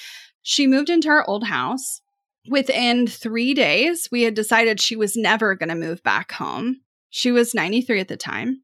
She 0.43 0.67
moved 0.67 0.91
into 0.91 1.09
our 1.09 1.25
old 1.27 1.45
house. 1.45 2.01
Within 2.49 3.07
three 3.07 3.55
days, 3.55 4.09
we 4.11 4.23
had 4.23 4.35
decided 4.35 4.81
she 4.81 4.97
was 4.97 5.17
never 5.17 5.55
going 5.55 5.69
to 5.69 5.75
move 5.75 6.03
back 6.03 6.33
home. 6.33 6.81
She 7.11 7.33
was 7.33 7.55
93 7.55 8.01
at 8.01 8.09
the 8.09 8.17
time. 8.17 8.63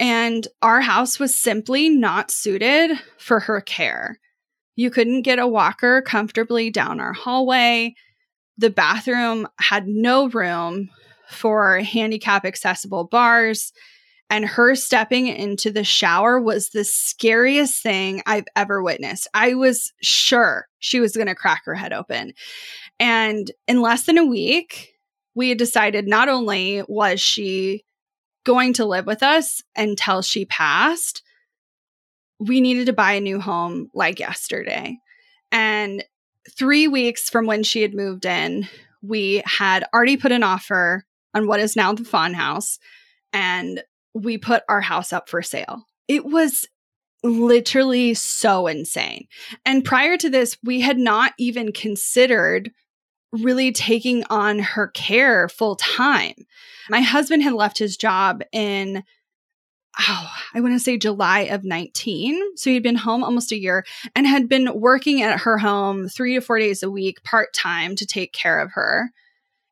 And 0.00 0.48
our 0.62 0.80
house 0.80 1.20
was 1.20 1.38
simply 1.38 1.88
not 1.88 2.30
suited 2.30 2.98
for 3.18 3.40
her 3.40 3.60
care. 3.60 4.18
You 4.74 4.90
couldn't 4.90 5.22
get 5.22 5.38
a 5.38 5.46
walker 5.46 6.02
comfortably 6.02 6.70
down 6.70 6.98
our 6.98 7.12
hallway. 7.12 7.94
The 8.58 8.70
bathroom 8.70 9.46
had 9.60 9.86
no 9.86 10.28
room 10.28 10.90
for 11.28 11.78
handicap 11.78 12.44
accessible 12.44 13.04
bars. 13.04 13.72
And 14.32 14.46
her 14.46 14.74
stepping 14.74 15.26
into 15.26 15.70
the 15.70 15.84
shower 15.84 16.40
was 16.40 16.70
the 16.70 16.84
scariest 16.84 17.82
thing 17.82 18.22
I've 18.24 18.46
ever 18.56 18.82
witnessed. 18.82 19.28
I 19.34 19.52
was 19.52 19.92
sure 20.00 20.68
she 20.78 21.00
was 21.00 21.14
going 21.14 21.26
to 21.26 21.34
crack 21.34 21.66
her 21.66 21.74
head 21.74 21.92
open. 21.92 22.32
And 22.98 23.50
in 23.68 23.82
less 23.82 24.04
than 24.06 24.16
a 24.16 24.24
week, 24.24 24.94
we 25.34 25.50
had 25.50 25.58
decided 25.58 26.08
not 26.08 26.30
only 26.30 26.82
was 26.88 27.20
she 27.20 27.84
going 28.46 28.72
to 28.72 28.86
live 28.86 29.04
with 29.04 29.22
us 29.22 29.62
until 29.76 30.22
she 30.22 30.46
passed, 30.46 31.22
we 32.40 32.62
needed 32.62 32.86
to 32.86 32.94
buy 32.94 33.12
a 33.12 33.20
new 33.20 33.38
home 33.38 33.90
like 33.92 34.18
yesterday. 34.18 34.96
And 35.50 36.02
three 36.56 36.88
weeks 36.88 37.28
from 37.28 37.44
when 37.44 37.64
she 37.64 37.82
had 37.82 37.92
moved 37.92 38.24
in, 38.24 38.66
we 39.02 39.42
had 39.44 39.84
already 39.92 40.16
put 40.16 40.32
an 40.32 40.42
offer 40.42 41.04
on 41.34 41.46
what 41.46 41.60
is 41.60 41.76
now 41.76 41.92
the 41.92 42.02
Fawn 42.02 42.32
House, 42.32 42.78
and 43.34 43.82
we 44.14 44.38
put 44.38 44.62
our 44.68 44.80
house 44.80 45.12
up 45.12 45.28
for 45.28 45.42
sale. 45.42 45.86
It 46.08 46.24
was 46.24 46.66
literally 47.22 48.14
so 48.14 48.66
insane. 48.66 49.26
And 49.64 49.84
prior 49.84 50.16
to 50.16 50.28
this, 50.28 50.56
we 50.62 50.80
had 50.80 50.98
not 50.98 51.32
even 51.38 51.72
considered 51.72 52.72
really 53.32 53.72
taking 53.72 54.24
on 54.24 54.58
her 54.58 54.88
care 54.88 55.48
full 55.48 55.76
time. 55.76 56.34
My 56.90 57.00
husband 57.00 57.42
had 57.42 57.54
left 57.54 57.78
his 57.78 57.96
job 57.96 58.42
in 58.52 59.04
oh, 59.98 60.30
I 60.54 60.60
want 60.60 60.74
to 60.74 60.80
say 60.80 60.96
July 60.96 61.40
of 61.40 61.64
19. 61.64 62.56
So 62.56 62.70
he'd 62.70 62.82
been 62.82 62.96
home 62.96 63.22
almost 63.22 63.52
a 63.52 63.60
year 63.60 63.84
and 64.14 64.26
had 64.26 64.48
been 64.48 64.80
working 64.80 65.22
at 65.22 65.40
her 65.40 65.58
home 65.58 66.08
three 66.08 66.34
to 66.34 66.40
four 66.40 66.58
days 66.58 66.82
a 66.82 66.90
week, 66.90 67.22
part 67.24 67.52
time, 67.52 67.94
to 67.96 68.06
take 68.06 68.32
care 68.32 68.60
of 68.60 68.72
her, 68.72 69.10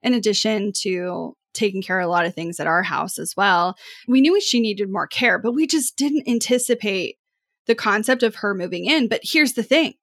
in 0.03 0.15
addition 0.15 0.73
to 0.83 1.35
taking 1.54 1.83
care 1.83 2.00
of 2.00 2.07
a 2.07 2.11
lot 2.11 2.26
of 2.26 2.35
things 2.35 2.61
at 2.61 2.66
our 2.66 2.83
house 2.83 3.19
as 3.19 3.35
well. 3.37 3.76
We 4.09 4.21
knew 4.21 4.40
she 4.40 4.61
needed 4.61 4.90
more 4.90 5.07
care, 5.07 5.38
but 5.38 5.52
we 5.52 5.66
just 5.66 5.97
didn't 5.97 6.28
anticipate 6.28 7.16
the 7.66 7.75
concept 7.75 8.23
of 8.23 8.37
her 8.37 8.54
moving 8.54 8.87
in. 8.87 9.09
But 9.09 9.21
here's 9.23 9.54
the 9.54 9.62
thing 9.62 9.95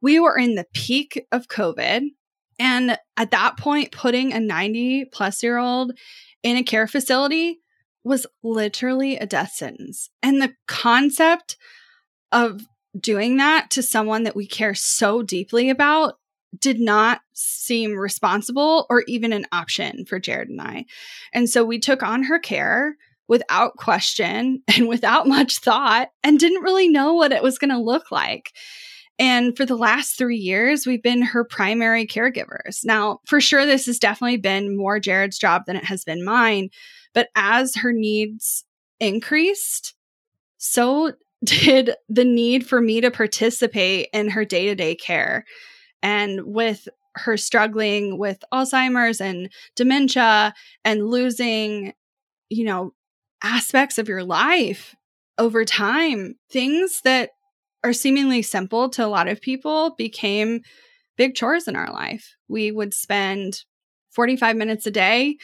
we 0.00 0.18
were 0.18 0.36
in 0.36 0.54
the 0.54 0.66
peak 0.74 1.26
of 1.32 1.48
COVID. 1.48 2.08
And 2.58 2.98
at 3.16 3.30
that 3.30 3.56
point, 3.56 3.92
putting 3.92 4.32
a 4.32 4.40
90 4.40 5.06
plus 5.06 5.42
year 5.42 5.58
old 5.58 5.92
in 6.42 6.56
a 6.56 6.62
care 6.62 6.86
facility 6.86 7.60
was 8.04 8.26
literally 8.42 9.16
a 9.16 9.26
death 9.26 9.52
sentence. 9.52 10.10
And 10.22 10.40
the 10.40 10.54
concept 10.66 11.56
of 12.32 12.62
doing 12.98 13.36
that 13.36 13.70
to 13.70 13.82
someone 13.82 14.24
that 14.24 14.36
we 14.36 14.46
care 14.46 14.74
so 14.74 15.22
deeply 15.22 15.70
about 15.70 16.14
did 16.58 16.80
not 16.80 17.20
seem 17.32 17.96
responsible 17.96 18.86
or 18.90 19.02
even 19.06 19.32
an 19.32 19.46
option 19.52 20.04
for 20.04 20.18
Jared 20.18 20.48
and 20.48 20.60
I. 20.60 20.86
And 21.32 21.48
so 21.48 21.64
we 21.64 21.78
took 21.78 22.02
on 22.02 22.24
her 22.24 22.38
care 22.38 22.96
without 23.28 23.76
question 23.76 24.62
and 24.76 24.88
without 24.88 25.26
much 25.26 25.58
thought 25.58 26.08
and 26.22 26.38
didn't 26.38 26.62
really 26.62 26.88
know 26.88 27.14
what 27.14 27.32
it 27.32 27.42
was 27.42 27.58
going 27.58 27.70
to 27.70 27.78
look 27.78 28.10
like. 28.10 28.52
And 29.18 29.54
for 29.54 29.66
the 29.66 29.76
last 29.76 30.16
three 30.16 30.38
years, 30.38 30.86
we've 30.86 31.02
been 31.02 31.20
her 31.20 31.44
primary 31.44 32.06
caregivers. 32.06 32.84
Now, 32.84 33.20
for 33.26 33.38
sure, 33.38 33.66
this 33.66 33.84
has 33.84 33.98
definitely 33.98 34.38
been 34.38 34.76
more 34.76 34.98
Jared's 34.98 35.38
job 35.38 35.64
than 35.66 35.76
it 35.76 35.84
has 35.84 36.04
been 36.04 36.24
mine. 36.24 36.70
But 37.12 37.28
as 37.36 37.76
her 37.76 37.92
needs 37.92 38.64
increased, 38.98 39.94
so 40.56 41.12
did 41.44 41.94
the 42.08 42.24
need 42.24 42.66
for 42.66 42.80
me 42.80 43.00
to 43.00 43.10
participate 43.10 44.08
in 44.12 44.30
her 44.30 44.44
day 44.44 44.66
to 44.66 44.74
day 44.74 44.94
care. 44.94 45.44
And 46.02 46.42
with 46.46 46.88
her 47.16 47.36
struggling 47.36 48.18
with 48.18 48.42
Alzheimer's 48.52 49.20
and 49.20 49.50
dementia 49.76 50.54
and 50.84 51.08
losing, 51.08 51.92
you 52.48 52.64
know, 52.64 52.94
aspects 53.42 53.98
of 53.98 54.08
your 54.08 54.22
life 54.22 54.94
over 55.38 55.64
time, 55.64 56.36
things 56.50 57.00
that 57.04 57.30
are 57.82 57.92
seemingly 57.92 58.42
simple 58.42 58.88
to 58.90 59.04
a 59.04 59.08
lot 59.08 59.28
of 59.28 59.40
people 59.40 59.94
became 59.96 60.60
big 61.16 61.34
chores 61.34 61.66
in 61.66 61.76
our 61.76 61.92
life. 61.92 62.36
We 62.48 62.70
would 62.70 62.94
spend 62.94 63.64
45 64.10 64.56
minutes 64.56 64.86
a 64.86 64.90
day 64.90 65.36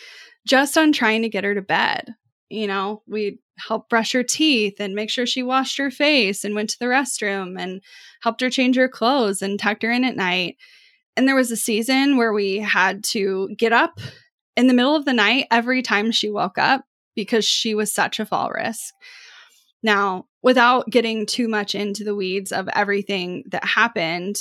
just 0.46 0.76
on 0.76 0.92
trying 0.92 1.22
to 1.22 1.28
get 1.28 1.44
her 1.44 1.54
to 1.54 1.62
bed. 1.62 2.14
You 2.48 2.66
know, 2.66 3.02
we'd 3.06 3.38
help 3.58 3.88
brush 3.88 4.12
her 4.12 4.22
teeth 4.22 4.80
and 4.80 4.94
make 4.94 5.10
sure 5.10 5.26
she 5.26 5.42
washed 5.42 5.78
her 5.78 5.90
face 5.90 6.44
and 6.44 6.54
went 6.54 6.70
to 6.70 6.78
the 6.78 6.86
restroom 6.86 7.60
and 7.60 7.80
helped 8.20 8.40
her 8.40 8.50
change 8.50 8.76
her 8.76 8.88
clothes 8.88 9.42
and 9.42 9.58
tucked 9.58 9.82
her 9.82 9.90
in 9.90 10.04
at 10.04 10.16
night. 10.16 10.56
And 11.16 11.26
there 11.26 11.34
was 11.34 11.50
a 11.50 11.56
season 11.56 12.16
where 12.16 12.32
we 12.32 12.58
had 12.58 13.02
to 13.04 13.48
get 13.56 13.72
up 13.72 14.00
in 14.56 14.66
the 14.66 14.74
middle 14.74 14.94
of 14.94 15.04
the 15.04 15.12
night 15.12 15.46
every 15.50 15.82
time 15.82 16.10
she 16.10 16.30
woke 16.30 16.58
up 16.58 16.84
because 17.14 17.44
she 17.44 17.74
was 17.74 17.92
such 17.92 18.20
a 18.20 18.26
fall 18.26 18.50
risk. 18.50 18.92
Now, 19.82 20.26
without 20.42 20.90
getting 20.90 21.26
too 21.26 21.48
much 21.48 21.74
into 21.74 22.04
the 22.04 22.14
weeds 22.14 22.52
of 22.52 22.68
everything 22.74 23.44
that 23.50 23.64
happened, 23.64 24.36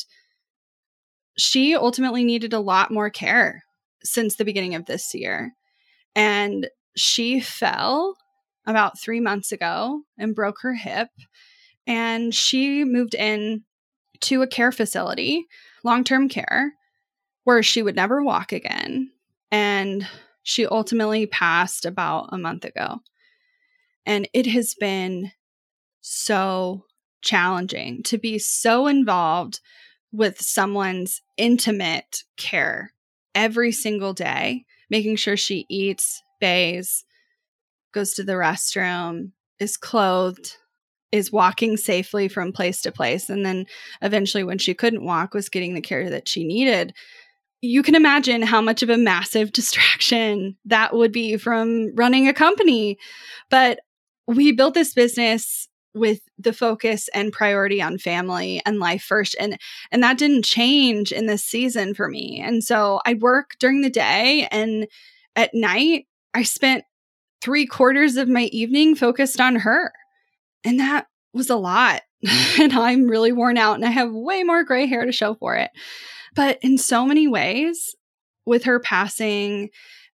she 1.38 1.76
ultimately 1.76 2.24
needed 2.24 2.54
a 2.54 2.60
lot 2.60 2.92
more 2.92 3.10
care 3.10 3.64
since 4.04 4.36
the 4.36 4.46
beginning 4.46 4.76
of 4.76 4.86
this 4.86 5.14
year. 5.14 5.54
And 6.16 6.70
she 6.96 7.40
fell 7.40 8.16
about 8.66 9.00
three 9.00 9.20
months 9.20 9.52
ago 9.52 10.02
and 10.18 10.36
broke 10.36 10.62
her 10.62 10.74
hip. 10.74 11.10
And 11.88 12.34
she 12.34 12.84
moved 12.84 13.14
in 13.14 13.64
to 14.22 14.42
a 14.42 14.48
care 14.48 14.72
facility, 14.72 15.46
long 15.84 16.04
term 16.04 16.30
care, 16.30 16.74
where 17.44 17.62
she 17.62 17.82
would 17.82 17.96
never 17.96 18.24
walk 18.24 18.52
again. 18.52 19.12
And 19.52 20.08
she 20.44 20.66
ultimately 20.66 21.26
passed 21.26 21.86
about 21.86 22.30
a 22.32 22.38
month 22.38 22.66
ago. 22.66 23.00
And 24.06 24.28
it 24.34 24.46
has 24.48 24.76
been 24.76 25.32
so 26.02 26.86
challenging 27.22 28.04
to 28.04 28.18
be 28.18 28.38
so 28.38 28.88
involved 28.88 29.60
with 30.12 30.40
someone's 30.40 31.22
intimate 31.38 32.24
care 32.38 32.94
every 33.34 33.72
single 33.72 34.14
day, 34.14 34.66
making 34.90 35.16
sure 35.16 35.36
she 35.36 35.66
eats, 35.68 36.22
bathes, 36.40 37.04
goes 37.96 38.14
to 38.14 38.24
the 38.24 38.34
restroom, 38.34 39.32
is 39.60 39.78
clothed, 39.78 40.58
is 41.12 41.32
walking 41.32 41.78
safely 41.78 42.28
from 42.28 42.52
place 42.52 42.82
to 42.82 42.92
place. 42.92 43.30
And 43.30 43.46
then 43.46 43.66
eventually, 44.02 44.44
when 44.44 44.60
she 44.60 44.76
couldn't 44.76 45.06
walk, 45.06 45.34
was 45.34 45.50
getting 45.50 45.74
the 45.74 45.82
care 45.82 46.10
that 46.10 46.28
she 46.28 46.44
needed. 46.44 46.94
You 47.62 47.82
can 47.82 47.96
imagine 47.96 48.44
how 48.44 48.62
much 48.62 48.84
of 48.84 48.90
a 48.90 48.98
massive 48.98 49.52
distraction 49.54 50.58
that 50.66 50.94
would 50.94 51.12
be 51.12 51.38
from 51.38 51.96
running 51.96 52.28
a 52.28 52.34
company. 52.34 53.00
But 53.50 53.80
we 54.28 54.52
built 54.52 54.74
this 54.74 54.94
business 54.94 55.68
with 55.94 56.20
the 56.38 56.52
focus 56.52 57.08
and 57.14 57.32
priority 57.32 57.82
on 57.82 57.98
family 57.98 58.62
and 58.66 58.80
life 58.80 59.02
first 59.02 59.34
and 59.40 59.58
and 59.92 60.04
that 60.04 60.18
didn't 60.18 60.44
change 60.44 61.14
in 61.14 61.26
this 61.26 61.42
season 61.42 61.94
for 61.94 62.10
me 62.10 62.42
and 62.44 62.66
so 62.66 63.00
i 63.06 63.14
work 63.14 63.56
during 63.60 63.80
the 63.80 63.90
day 63.90 64.46
and 64.52 64.88
at 65.38 65.52
night 65.54 66.06
i 66.34 66.44
spent 66.44 66.84
three 67.46 67.68
quarters 67.68 68.18
of 68.18 68.28
my 68.28 68.46
evening 68.46 68.96
focused 68.96 69.40
on 69.40 69.58
her. 69.58 69.94
And 70.64 70.80
that 70.80 71.06
was 71.32 71.52
a 71.52 71.56
lot. 71.56 72.02
and 72.60 72.74
I'm 72.74 73.08
really 73.08 73.32
worn 73.32 73.56
out 73.56 73.76
and 73.76 73.86
I 73.86 73.92
have 73.92 74.12
way 74.12 74.42
more 74.42 74.64
gray 74.64 74.88
hair 74.88 75.06
to 75.06 75.12
show 75.12 75.36
for 75.36 75.56
it. 75.56 75.70
But 76.36 76.58
in 76.64 76.80
so 76.80 77.06
many 77.06 77.28
ways, 77.28 77.96
with 78.48 78.64
her 78.64 78.80
passing 78.80 79.70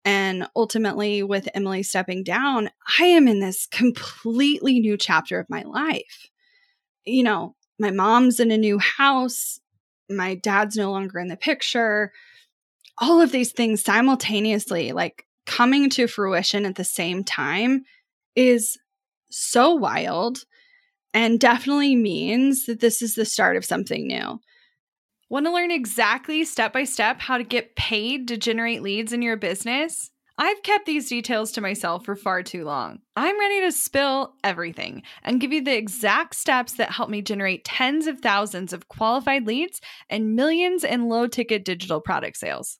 and 0.05 0.49
ultimately 0.57 1.23
with 1.23 1.49
Emily 1.55 1.85
stepping 1.85 2.25
down, 2.25 2.71
I 2.99 3.05
am 3.05 3.29
in 3.29 3.39
this 3.39 3.67
completely 3.67 4.81
new 4.81 4.97
chapter 4.97 5.39
of 5.39 5.49
my 5.49 5.63
life. 5.63 6.29
You 7.05 7.23
know, 7.23 7.55
my 7.79 7.93
mom's 7.93 8.41
in 8.41 8.51
a 8.51 8.59
new 8.59 8.79
house, 8.79 9.61
my 10.09 10.35
dad's 10.35 10.77
no 10.77 10.91
longer 10.91 11.21
in 11.21 11.29
the 11.29 11.37
picture. 11.37 12.13
All 12.99 13.21
of 13.21 13.31
these 13.31 13.53
things 13.53 13.85
simultaneously, 13.85 14.93
like 14.93 15.27
coming 15.51 15.91
to 15.91 16.07
fruition 16.07 16.65
at 16.65 16.77
the 16.77 16.85
same 16.85 17.25
time 17.25 17.83
is 18.37 18.79
so 19.31 19.75
wild 19.75 20.45
and 21.13 21.41
definitely 21.41 21.97
means 21.97 22.67
that 22.67 22.79
this 22.79 23.03
is 23.03 23.17
the 23.17 23.25
start 23.25 23.57
of 23.57 23.65
something 23.65 24.07
new. 24.07 24.39
Want 25.29 25.47
to 25.47 25.53
learn 25.53 25.73
exactly 25.73 26.45
step 26.45 26.73
by 26.73 26.85
step 26.85 27.21
how 27.21 27.37
to 27.37 27.43
get 27.43 27.75
paid 27.75 28.29
to 28.29 28.37
generate 28.37 28.81
leads 28.81 29.13
in 29.13 29.23
your 29.23 29.37
business? 29.37 30.13
I've 30.39 30.63
kept 30.63 30.87
these 30.87 31.09
details 31.09 31.51
to 31.53 31.61
myself 31.61 32.05
for 32.05 32.15
far 32.15 32.45
too 32.45 32.65
long. 32.65 33.01
I'm 33.17 33.39
ready 33.39 33.61
to 33.63 33.73
spill 33.73 34.35
everything 34.45 35.03
and 35.25 35.41
give 35.41 35.53
you 35.53 35.65
the 35.65 35.77
exact 35.77 36.37
steps 36.37 36.75
that 36.75 36.93
help 36.93 37.11
me 37.11 37.23
generate 37.23 37.65
tens 37.65 38.07
of 38.07 38.21
thousands 38.21 38.73
of 38.73 38.89
qualified 38.89 39.49
leads 39.49 39.81
and 40.09 40.37
millions 40.37 40.85
in 40.85 41.09
low 41.09 41.27
ticket 41.27 41.65
digital 41.65 42.01
product 42.01 42.37
sales. 42.37 42.80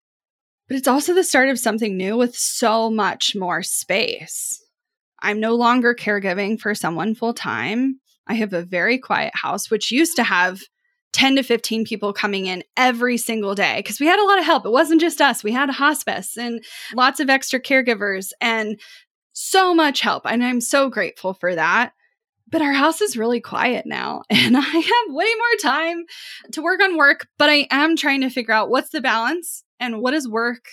but 0.71 0.77
it's 0.77 0.87
also 0.87 1.13
the 1.13 1.21
start 1.25 1.49
of 1.49 1.59
something 1.59 1.97
new 1.97 2.15
with 2.15 2.33
so 2.33 2.89
much 2.89 3.35
more 3.35 3.61
space. 3.61 4.63
I'm 5.21 5.41
no 5.41 5.53
longer 5.53 5.93
caregiving 5.93 6.57
for 6.57 6.73
someone 6.73 7.13
full 7.13 7.33
time. 7.33 7.99
I 8.25 8.35
have 8.35 8.53
a 8.53 8.63
very 8.63 8.97
quiet 8.97 9.33
house, 9.35 9.69
which 9.69 9.91
used 9.91 10.15
to 10.15 10.23
have 10.23 10.61
10 11.11 11.35
to 11.35 11.43
15 11.43 11.83
people 11.83 12.13
coming 12.13 12.45
in 12.45 12.63
every 12.77 13.17
single 13.17 13.53
day 13.53 13.79
because 13.79 13.99
we 13.99 14.05
had 14.05 14.17
a 14.17 14.23
lot 14.23 14.39
of 14.39 14.45
help. 14.45 14.65
It 14.65 14.71
wasn't 14.71 15.01
just 15.01 15.19
us, 15.19 15.43
we 15.43 15.51
had 15.51 15.67
a 15.67 15.73
hospice 15.73 16.37
and 16.37 16.63
lots 16.95 17.19
of 17.19 17.29
extra 17.29 17.59
caregivers 17.59 18.31
and 18.39 18.79
so 19.33 19.73
much 19.73 19.99
help. 19.99 20.25
And 20.25 20.41
I'm 20.41 20.61
so 20.61 20.89
grateful 20.89 21.33
for 21.33 21.53
that. 21.53 21.91
But 22.49 22.61
our 22.61 22.73
house 22.73 23.01
is 23.01 23.17
really 23.17 23.41
quiet 23.41 23.85
now, 23.85 24.23
and 24.29 24.55
I 24.55 24.61
have 24.61 25.13
way 25.13 25.27
more 25.37 25.71
time 25.73 26.05
to 26.53 26.61
work 26.61 26.81
on 26.81 26.95
work. 26.95 27.27
But 27.37 27.49
I 27.49 27.67
am 27.71 27.97
trying 27.97 28.21
to 28.21 28.29
figure 28.29 28.53
out 28.53 28.69
what's 28.69 28.91
the 28.91 29.01
balance 29.01 29.65
and 29.81 29.99
what 29.99 30.11
does 30.11 30.29
work 30.29 30.65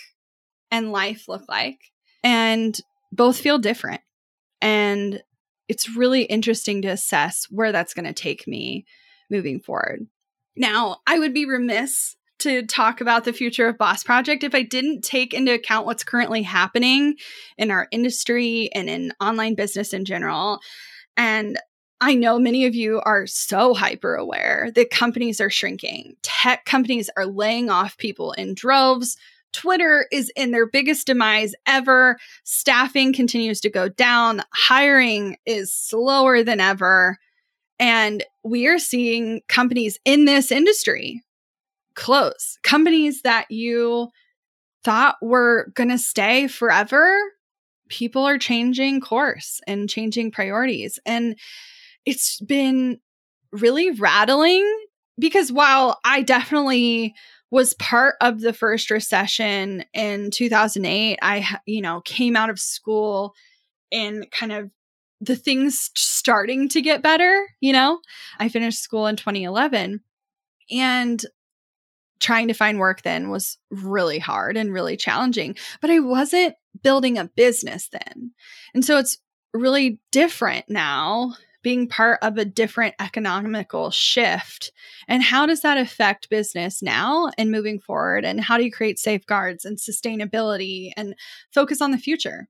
and 0.71 0.93
life 0.93 1.27
look 1.27 1.43
like? 1.49 1.79
And 2.23 2.79
both 3.11 3.39
feel 3.39 3.57
different. 3.57 4.01
And 4.61 5.21
it's 5.67 5.95
really 5.95 6.23
interesting 6.23 6.81
to 6.83 6.89
assess 6.89 7.47
where 7.49 7.71
that's 7.71 7.93
going 7.93 8.05
to 8.05 8.13
take 8.13 8.47
me 8.47 8.85
moving 9.29 9.59
forward. 9.59 10.07
Now, 10.55 10.97
I 11.07 11.19
would 11.19 11.33
be 11.33 11.45
remiss 11.45 12.15
to 12.39 12.65
talk 12.65 13.01
about 13.01 13.25
the 13.25 13.33
future 13.33 13.67
of 13.67 13.77
Boss 13.77 14.03
Project 14.03 14.43
if 14.43 14.55
I 14.55 14.63
didn't 14.63 15.03
take 15.03 15.33
into 15.33 15.53
account 15.53 15.85
what's 15.85 16.03
currently 16.03 16.43
happening 16.43 17.15
in 17.57 17.69
our 17.71 17.87
industry 17.91 18.69
and 18.73 18.89
in 18.89 19.11
online 19.19 19.55
business 19.55 19.93
in 19.93 20.05
general. 20.05 20.59
And 21.17 21.59
I 22.01 22.15
know 22.15 22.39
many 22.39 22.65
of 22.65 22.75
you 22.75 23.01
are 23.01 23.27
so 23.27 23.73
hyper 23.73 24.15
aware 24.15 24.69
that 24.75 24.89
companies 24.89 25.41
are 25.41 25.49
shrinking. 25.49 26.15
Tech 26.21 26.65
companies 26.65 27.09
are 27.17 27.25
laying 27.25 27.69
off 27.69 27.97
people 27.97 28.31
in 28.33 28.53
droves. 28.53 29.17
Twitter 29.51 30.07
is 30.11 30.31
in 30.35 30.51
their 30.51 30.65
biggest 30.65 31.07
demise 31.07 31.53
ever. 31.65 32.17
Staffing 32.43 33.13
continues 33.13 33.59
to 33.61 33.69
go 33.69 33.89
down. 33.89 34.43
Hiring 34.53 35.37
is 35.45 35.73
slower 35.73 36.43
than 36.43 36.61
ever. 36.61 37.17
And 37.79 38.23
we 38.43 38.67
are 38.67 38.79
seeing 38.79 39.41
companies 39.47 39.99
in 40.05 40.25
this 40.25 40.51
industry 40.51 41.23
close. 41.95 42.59
Companies 42.63 43.23
that 43.23 43.49
you 43.49 44.09
thought 44.85 45.15
were 45.21 45.71
going 45.73 45.89
to 45.89 45.97
stay 45.97 46.47
forever, 46.47 47.17
people 47.89 48.23
are 48.23 48.37
changing 48.37 49.01
course 49.01 49.59
and 49.67 49.89
changing 49.89 50.31
priorities. 50.31 50.99
And 51.05 51.35
it's 52.09 52.39
been 52.39 52.99
really 53.51 53.91
rattling 53.91 54.65
because 55.19 55.51
while 55.51 55.99
I 56.03 56.23
definitely 56.23 57.13
was 57.51 57.75
part 57.75 58.15
of 58.19 58.41
the 58.41 58.53
first 58.53 58.89
recession 58.89 59.83
in 59.93 60.31
2008, 60.31 61.19
I, 61.21 61.59
you 61.67 61.81
know, 61.81 62.01
came 62.01 62.35
out 62.35 62.49
of 62.49 62.59
school 62.59 63.33
and 63.91 64.29
kind 64.31 64.51
of 64.51 64.71
the 65.21 65.35
things 65.35 65.91
starting 65.95 66.67
to 66.69 66.81
get 66.81 67.03
better, 67.03 67.47
you 67.59 67.73
know. 67.73 67.99
I 68.39 68.49
finished 68.49 68.81
school 68.81 69.05
in 69.05 69.15
2011 69.15 69.99
and 70.71 71.25
trying 72.19 72.47
to 72.47 72.53
find 72.55 72.79
work 72.79 73.03
then 73.03 73.29
was 73.29 73.57
really 73.69 74.19
hard 74.19 74.57
and 74.57 74.73
really 74.73 74.97
challenging, 74.97 75.55
but 75.79 75.91
I 75.91 75.99
wasn't 75.99 76.55
building 76.81 77.19
a 77.19 77.25
business 77.25 77.87
then. 77.91 78.31
And 78.73 78.83
so 78.83 78.97
it's 78.97 79.19
really 79.53 79.99
different 80.11 80.65
now 80.69 81.35
being 81.61 81.87
part 81.87 82.19
of 82.21 82.37
a 82.37 82.45
different 82.45 82.95
economical 82.99 83.91
shift. 83.91 84.71
And 85.07 85.21
how 85.21 85.45
does 85.45 85.61
that 85.61 85.77
affect 85.77 86.29
business 86.29 86.81
now 86.81 87.31
and 87.37 87.51
moving 87.51 87.79
forward? 87.79 88.25
And 88.25 88.39
how 88.41 88.57
do 88.57 88.63
you 88.63 88.71
create 88.71 88.99
safeguards 88.99 89.65
and 89.65 89.77
sustainability 89.77 90.91
and 90.95 91.15
focus 91.53 91.81
on 91.81 91.91
the 91.91 91.97
future? 91.97 92.47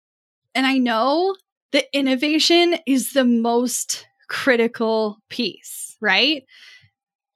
And 0.54 0.66
I 0.66 0.78
know 0.78 1.36
that 1.72 1.86
innovation 1.94 2.76
is 2.86 3.14
the 3.14 3.26
most 3.26 4.08
critical 4.30 5.18
piece, 5.30 5.98
right? 6.02 6.44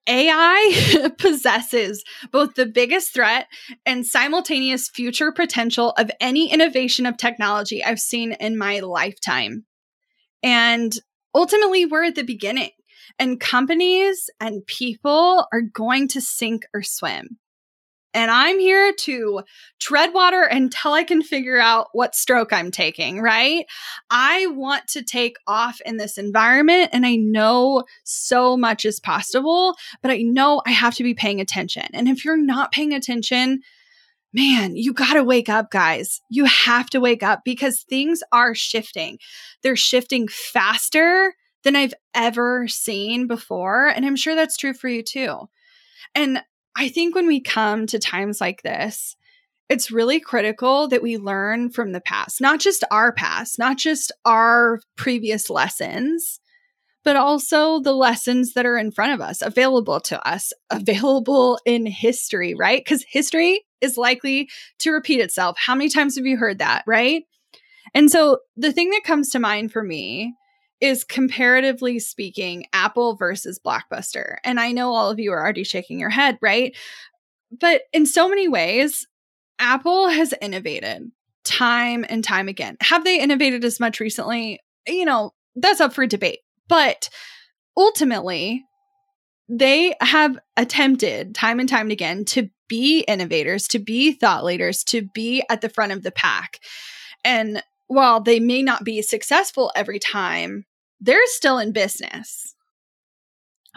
AI 0.08 1.10
possesses 1.18 2.04
both 2.32 2.56
the 2.56 2.66
biggest 2.66 3.14
threat 3.14 3.48
and 3.86 4.06
simultaneous 4.06 4.90
future 4.90 5.32
potential 5.32 5.92
of 5.98 6.12
any 6.20 6.52
innovation 6.52 7.06
of 7.06 7.18
technology 7.18 7.84
I've 7.84 8.00
seen 8.00 8.34
in 8.34 8.58
my 8.58 8.80
lifetime. 8.80 9.66
And 10.42 10.94
ultimately 11.34 11.86
we're 11.86 12.06
at 12.06 12.16
the 12.16 12.24
beginning 12.24 12.72
and 13.20 13.40
companies 13.40 14.30
and 14.40 14.66
people 14.66 15.48
are 15.52 15.62
going 15.62 16.08
to 16.10 16.22
sink 16.22 16.66
or 16.74 16.84
swim. 16.84 17.38
And 18.16 18.30
I'm 18.30 18.60
here 18.60 18.94
to 18.94 19.42
tread 19.80 20.14
water 20.14 20.44
until 20.44 20.94
I 20.94 21.04
can 21.04 21.24
figure 21.24 21.58
out 21.58 21.88
what 21.94 22.14
stroke 22.14 22.54
I'm 22.54 22.70
taking, 22.70 23.20
right? 23.20 23.66
I 24.12 24.46
want 24.48 24.88
to 24.90 25.04
take 25.04 25.38
off 25.48 25.82
in 25.84 25.98
this 25.98 26.20
environment 26.20 26.92
and 26.94 27.08
I 27.08 27.16
know 27.16 27.86
so 28.04 28.56
much 28.56 28.86
is 28.86 29.00
possible, 29.00 29.76
but 30.04 30.12
I 30.12 30.18
know 30.18 30.62
I 30.68 30.72
have 30.72 30.94
to 30.96 31.04
be 31.04 31.16
paying 31.16 31.42
attention. 31.42 31.88
And 31.94 32.08
if 32.08 32.24
you're 32.24 32.38
not 32.38 32.72
paying 32.72 32.94
attention, 32.94 33.62
man, 34.34 34.76
you 34.76 34.94
got 34.94 35.14
to 35.14 35.24
wake 35.24 35.50
up, 35.50 35.70
guys. 35.70 36.22
You 36.30 36.46
have 36.46 36.90
to 36.92 37.00
wake 37.00 37.24
up 37.24 37.42
because 37.46 37.84
things 37.84 38.22
are 38.32 38.56
shifting. 38.56 39.20
They're 39.62 39.76
shifting 39.76 40.28
faster 40.28 41.36
than 41.64 41.76
I've 41.76 41.94
ever 42.14 42.68
seen 42.68 43.28
before. 43.28 43.88
And 43.88 44.06
I'm 44.06 44.16
sure 44.16 44.36
that's 44.36 44.58
true 44.58 44.74
for 44.74 44.90
you 44.90 45.04
too. 45.04 45.50
And 46.16 46.42
I 46.76 46.90
think 46.90 47.16
when 47.16 47.28
we 47.28 47.40
come 47.40 47.88
to 47.88 48.00
times 48.00 48.42
like 48.42 48.64
this, 48.64 49.16
it's 49.70 49.92
really 49.92 50.20
critical 50.20 50.88
that 50.90 51.02
we 51.02 51.18
learn 51.18 51.70
from 51.70 51.94
the 51.94 52.02
past, 52.02 52.42
not 52.42 52.60
just 52.60 52.84
our 52.92 53.14
past, 53.14 53.58
not 53.58 53.78
just 53.78 54.12
our 54.26 54.82
previous 54.98 55.50
lessons, 55.50 56.40
but 57.04 57.16
also 57.16 57.80
the 57.80 57.94
lessons 57.94 58.54
that 58.54 58.66
are 58.66 58.78
in 58.78 58.92
front 58.92 59.14
of 59.14 59.22
us, 59.22 59.42
available 59.42 60.00
to 60.02 60.28
us, 60.28 60.52
available 60.70 61.60
in 61.66 61.86
history, 61.86 62.54
right? 62.54 62.84
Because 62.84 63.06
history 63.08 63.64
is 63.84 63.98
likely 63.98 64.50
to 64.80 64.92
repeat 64.92 65.20
itself. 65.20 65.58
How 65.60 65.76
many 65.76 65.90
times 65.90 66.16
have 66.16 66.26
you 66.26 66.38
heard 66.38 66.60
that, 66.60 66.84
right? 66.88 67.24
And 67.94 68.10
so 68.10 68.40
the 68.58 68.72
thing 68.72 68.90
that 68.90 69.04
comes 69.04 69.30
to 69.30 69.40
mind 69.40 69.72
for 69.72 69.84
me 69.84 70.34
is 70.82 71.04
comparatively 71.04 72.00
speaking, 72.00 72.66
Apple 72.74 73.16
versus 73.16 73.60
Blockbuster. 73.64 74.38
And 74.44 74.60
I 74.60 74.72
know 74.72 74.94
all 74.94 75.10
of 75.10 75.20
you 75.20 75.32
are 75.32 75.42
already 75.42 75.64
shaking 75.64 76.00
your 76.00 76.10
head, 76.10 76.38
right? 76.42 76.76
But 77.58 77.84
in 77.94 78.06
so 78.06 78.28
many 78.28 78.48
ways, 78.48 79.08
Apple 79.60 80.10
has 80.10 80.34
innovated 80.42 81.12
time 81.46 82.06
and 82.10 82.24
time 82.24 82.48
again. 82.48 82.78
Have 82.82 83.04
they 83.04 83.20
innovated 83.20 83.64
as 83.64 83.80
much 83.80 84.00
recently? 84.00 84.60
You 84.88 85.06
know, 85.06 85.32
that's 85.56 85.80
up 85.80 85.94
for 85.94 86.08
debate. 86.08 86.40
But 86.68 87.10
ultimately, 87.78 88.66
they 89.48 89.96
have 90.02 90.38
attempted 90.58 91.36
time 91.36 91.60
and 91.60 91.70
time 91.70 91.92
again 91.92 92.26
to 92.26 92.50
be 92.68 93.02
innovators, 93.02 93.68
to 93.70 93.80
be 93.80 94.12
thought 94.12 94.44
leaders, 94.44 94.84
to 94.86 95.04
be 95.14 95.44
at 95.50 95.62
the 95.62 95.70
front 95.70 95.92
of 95.92 96.04
the 96.04 96.12
pack. 96.12 96.60
And 97.24 97.64
while 97.88 98.20
they 98.20 98.40
may 98.40 98.62
not 98.62 98.84
be 98.84 99.02
successful 99.02 99.72
every 99.76 100.00
time, 100.00 100.66
they're 101.00 101.26
still 101.26 101.58
in 101.58 101.72
business. 101.72 102.56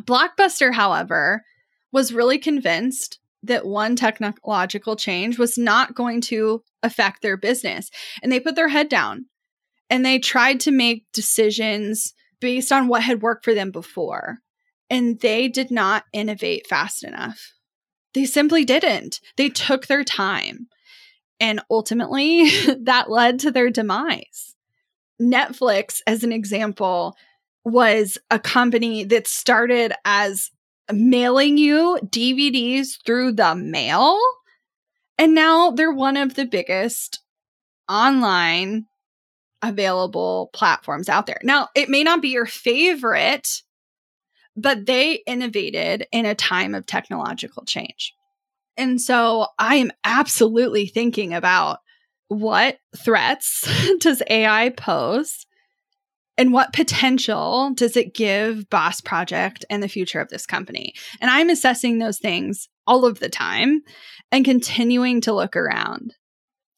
Blockbuster, 0.05 0.75
however, 0.75 1.43
was 1.93 2.13
really 2.13 2.39
convinced 2.39 3.19
that 3.43 3.67
one 3.67 3.97
technological 3.97 4.97
change 4.97 5.39
was 5.39 5.57
not 5.57 5.95
going 5.95 6.21
to 6.21 6.63
affect 6.83 7.23
their 7.23 7.37
business. 7.37 7.91
And 8.23 8.31
they 8.31 8.41
put 8.41 8.57
their 8.57 8.69
head 8.69 8.89
down 8.89 9.27
and 9.89 10.05
they 10.05 10.19
tried 10.19 10.61
to 10.61 10.71
make 10.71 11.07
decisions 11.13 12.13
based 12.41 12.73
on 12.73 12.89
what 12.89 13.03
had 13.03 13.23
worked 13.23 13.45
for 13.45 13.55
them 13.55 13.71
before. 13.71 14.39
And 14.91 15.21
they 15.21 15.49
did 15.49 15.71
not 15.71 16.05
innovate 16.13 16.67
fast 16.67 17.03
enough. 17.03 17.53
They 18.17 18.25
simply 18.25 18.65
didn't. 18.65 19.21
They 19.37 19.51
took 19.51 19.87
their 19.87 20.03
time. 20.03 20.69
And 21.39 21.61
ultimately, 21.71 22.49
that 22.81 23.11
led 23.11 23.39
to 23.41 23.51
their 23.51 23.69
demise. 23.69 24.57
Netflix, 25.21 26.01
as 26.07 26.25
an 26.25 26.33
example, 26.33 27.15
was 27.63 28.17
a 28.31 28.39
company 28.39 29.05
that 29.05 29.27
started 29.27 29.93
as 30.07 30.51
mailing 30.91 31.59
you 31.59 31.99
DVDs 32.07 33.05
through 33.05 33.33
the 33.33 33.55
mail. 33.55 34.19
And 35.19 35.35
now 35.35 35.73
they're 35.73 35.93
one 35.93 36.17
of 36.17 36.37
the 36.37 36.47
biggest 36.47 37.21
online 37.87 38.87
available 39.61 40.49
platforms 40.55 41.11
out 41.11 41.27
there. 41.27 41.41
Now, 41.43 41.69
it 41.75 41.91
may 41.91 42.03
not 42.03 42.23
be 42.23 42.29
your 42.29 42.47
favorite, 42.47 43.47
but 44.57 44.87
they 44.87 45.23
innovated 45.27 46.07
in 46.13 46.27
a 46.27 46.35
time 46.35 46.75
of 46.75 46.87
technological 46.87 47.65
change. 47.65 48.15
And 48.77 49.01
so 49.01 49.47
I 49.59 49.77
am 49.77 49.93
absolutely 50.05 50.87
thinking 50.87 51.33
about 51.35 51.79
what 52.29 52.79
threats 52.97 53.69
does 54.01 54.23
AI 54.29 54.71
pose 54.71 55.47
and 56.39 56.53
what 56.53 56.73
potential 56.73 57.71
does 57.75 57.97
it 57.97 58.15
give 58.15 58.69
Boss 58.69 59.01
Project 59.01 59.65
and 59.71 59.83
the 59.83 59.89
future 59.89 60.21
of 60.21 60.29
this 60.29 60.45
company? 60.45 60.95
And 61.21 61.31
I'm 61.31 61.49
assessing 61.49 61.99
those 61.99 62.19
things 62.19 62.69
all 62.87 63.07
of 63.07 63.21
the 63.21 63.31
time 63.31 63.83
and 64.31 64.45
continuing 64.45 65.21
to 65.23 65.33
look 65.33 65.57
around. 65.57 66.15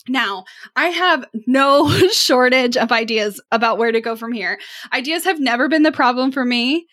Now, 0.08 0.44
I 0.76 0.86
have 0.86 1.24
no 1.46 1.90
shortage 2.12 2.76
of 2.76 2.92
ideas 2.92 3.40
about 3.50 3.78
where 3.78 3.92
to 3.92 4.00
go 4.00 4.16
from 4.16 4.32
here. 4.32 4.58
Ideas 4.92 5.24
have 5.24 5.40
never 5.40 5.68
been 5.68 5.82
the 5.82 5.92
problem 5.92 6.32
for 6.32 6.44
me. 6.44 6.86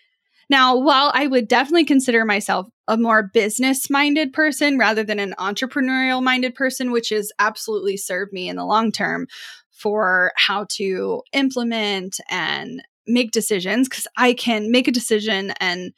Now, 0.50 0.78
while 0.78 1.12
I 1.14 1.28
would 1.28 1.48
definitely 1.48 1.86
consider 1.86 2.24
myself 2.26 2.68
a 2.88 2.98
more 2.98 3.24
business 3.34 3.90
minded 3.90 4.32
person 4.32 4.78
rather 4.78 5.04
than 5.04 5.20
an 5.20 5.34
entrepreneurial 5.40 6.22
minded 6.22 6.54
person, 6.54 6.92
which 6.92 7.10
has 7.10 7.32
absolutely 7.40 7.98
served 7.98 8.32
me 8.32 8.48
in 8.48 8.56
the 8.56 8.66
long 8.66 8.92
term, 8.92 9.28
for 9.72 10.32
how 10.38 10.66
to 10.70 11.22
implement 11.34 12.20
and 12.30 12.82
make 13.08 13.32
decisions 13.32 13.90
because 13.90 14.08
I 14.18 14.34
can 14.34 14.72
make 14.72 14.88
a 14.88 14.92
decision 14.92 15.52
and 15.60 15.94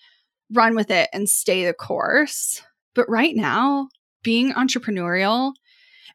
run 0.52 0.76
with 0.76 0.90
it 0.92 1.10
and 1.14 1.30
stay 1.30 1.66
the 1.66 1.74
course. 1.74 2.62
But 2.96 3.10
right 3.10 3.36
now, 3.36 3.90
being 4.24 4.52
entrepreneurial 4.54 5.54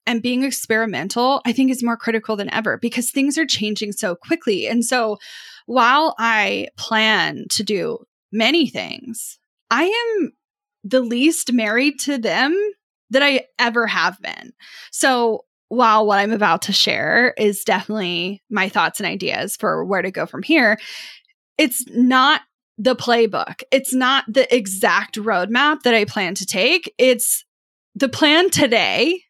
and 0.07 0.23
being 0.23 0.42
experimental, 0.42 1.40
I 1.47 1.53
think 1.53 1.71
is 1.71 1.83
more 1.83 1.97
critical 1.97 2.35
than 2.35 2.53
ever 2.53 2.79
because 2.79 3.11
things 3.11 3.38
are 3.38 3.47
changing 3.47 3.92
so 3.92 4.16
quickly. 4.16 4.66
And 4.66 4.85
so 4.85 5.18
while 5.66 6.14
I 6.18 6.68
plan 6.77 7.47
to 7.51 7.62
do 7.62 8.05
many 8.33 8.68
things, 8.68 9.38
I 9.71 9.85
am 9.85 10.33
the 10.85 11.01
least 11.01 11.53
married 11.53 12.01
to 12.01 12.18
them 12.18 12.57
that 13.11 13.23
I 13.23 13.47
ever 13.59 13.87
have 13.87 14.21
been. 14.21 14.53
So 14.90 15.45
while 15.68 16.07
what 16.07 16.18
I'm 16.18 16.33
about 16.33 16.62
to 16.62 16.73
share 16.73 17.35
is 17.38 17.64
definitely 17.64 18.42
my 18.51 18.68
thoughts 18.68 19.01
and 19.01 19.07
ideas 19.07 19.57
for 19.57 19.85
where 19.85 20.03
to 20.03 20.11
go 20.11 20.27
from 20.27 20.42
here, 20.42 20.79
it's 21.57 21.85
not 21.88 22.42
the 22.79 22.97
playbook. 22.97 23.62
It's 23.71 23.95
not 23.95 24.25
the 24.29 24.53
exact 24.55 25.16
roadmap 25.16 25.83
that 25.83 25.95
I 25.95 26.05
plan 26.05 26.35
to 26.37 26.47
take. 26.47 26.92
It's 26.99 27.45
the 27.95 28.09
plan 28.09 28.51
today. 28.51 29.23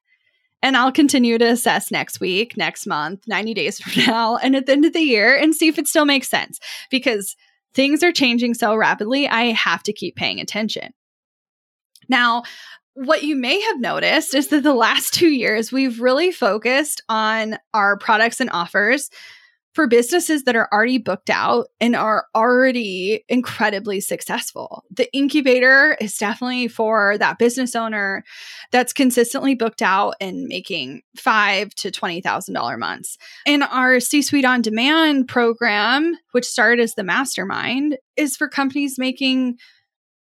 And 0.62 0.76
I'll 0.76 0.92
continue 0.92 1.38
to 1.38 1.44
assess 1.44 1.90
next 1.90 2.20
week, 2.20 2.56
next 2.56 2.86
month, 2.86 3.24
90 3.26 3.54
days 3.54 3.80
from 3.80 4.04
now, 4.06 4.36
and 4.36 4.54
at 4.54 4.66
the 4.66 4.72
end 4.72 4.84
of 4.84 4.92
the 4.92 5.00
year 5.00 5.36
and 5.36 5.54
see 5.54 5.68
if 5.68 5.78
it 5.78 5.88
still 5.88 6.04
makes 6.04 6.28
sense 6.28 6.60
because 6.88 7.36
things 7.74 8.02
are 8.02 8.12
changing 8.12 8.54
so 8.54 8.74
rapidly. 8.74 9.28
I 9.28 9.52
have 9.52 9.82
to 9.84 9.92
keep 9.92 10.16
paying 10.16 10.40
attention. 10.40 10.92
Now, 12.08 12.42
what 12.94 13.22
you 13.22 13.36
may 13.36 13.60
have 13.60 13.80
noticed 13.80 14.34
is 14.34 14.48
that 14.48 14.62
the 14.62 14.74
last 14.74 15.14
two 15.14 15.30
years, 15.30 15.72
we've 15.72 16.00
really 16.00 16.30
focused 16.30 17.02
on 17.08 17.58
our 17.72 17.96
products 17.96 18.40
and 18.40 18.50
offers 18.50 19.10
for 19.74 19.86
businesses 19.86 20.44
that 20.44 20.56
are 20.56 20.68
already 20.72 20.98
booked 20.98 21.30
out 21.30 21.68
and 21.80 21.96
are 21.96 22.26
already 22.34 23.24
incredibly 23.28 24.00
successful. 24.00 24.84
The 24.90 25.12
incubator 25.14 25.96
is 26.00 26.16
definitely 26.16 26.68
for 26.68 27.16
that 27.18 27.38
business 27.38 27.74
owner 27.74 28.24
that's 28.70 28.92
consistently 28.92 29.54
booked 29.54 29.82
out 29.82 30.14
and 30.20 30.46
making 30.46 31.02
five 31.16 31.74
to 31.76 31.90
twenty 31.90 32.20
thousand 32.20 32.54
dollar 32.54 32.76
months. 32.76 33.16
And 33.46 33.62
our 33.62 34.00
C-suite 34.00 34.44
on 34.44 34.62
demand 34.62 35.28
program, 35.28 36.16
which 36.32 36.44
started 36.44 36.82
as 36.82 36.94
the 36.94 37.04
mastermind, 37.04 37.96
is 38.16 38.36
for 38.36 38.48
companies 38.48 38.98
making 38.98 39.58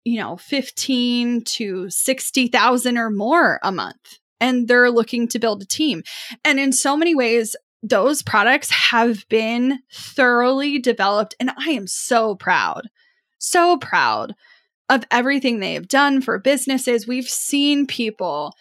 you 0.06 0.20
know, 0.20 0.38
15 0.38 1.44
to 1.44 1.90
60,000 1.90 2.98
or 2.98 3.10
more 3.10 3.60
a 3.62 3.72
month. 3.72 4.18
And 4.40 4.68
they're 4.68 4.90
looking 4.90 5.28
to 5.30 5.40
build 5.40 5.62
a 5.62 5.66
team. 5.66 6.04
And 6.46 6.60
in 6.60 6.72
so 6.72 6.96
many 6.96 7.14
ways, 7.14 7.56
those 7.82 8.22
products 8.22 8.70
have 8.70 9.28
been 9.30 9.80
thoroughly 9.92 10.80
developed. 10.80 11.36
And 11.40 11.52
I 11.58 11.72
am 11.72 11.88
so 11.88 12.36
proud, 12.36 12.90
so 13.38 13.78
proud 13.78 14.36
of 14.90 15.06
everything 15.12 15.60
they 15.60 15.74
have 15.76 15.88
done 15.88 16.22
for 16.22 16.40
businesses. 16.40 17.08
We've 17.08 17.30
seen 17.30 17.86
people 17.86 18.54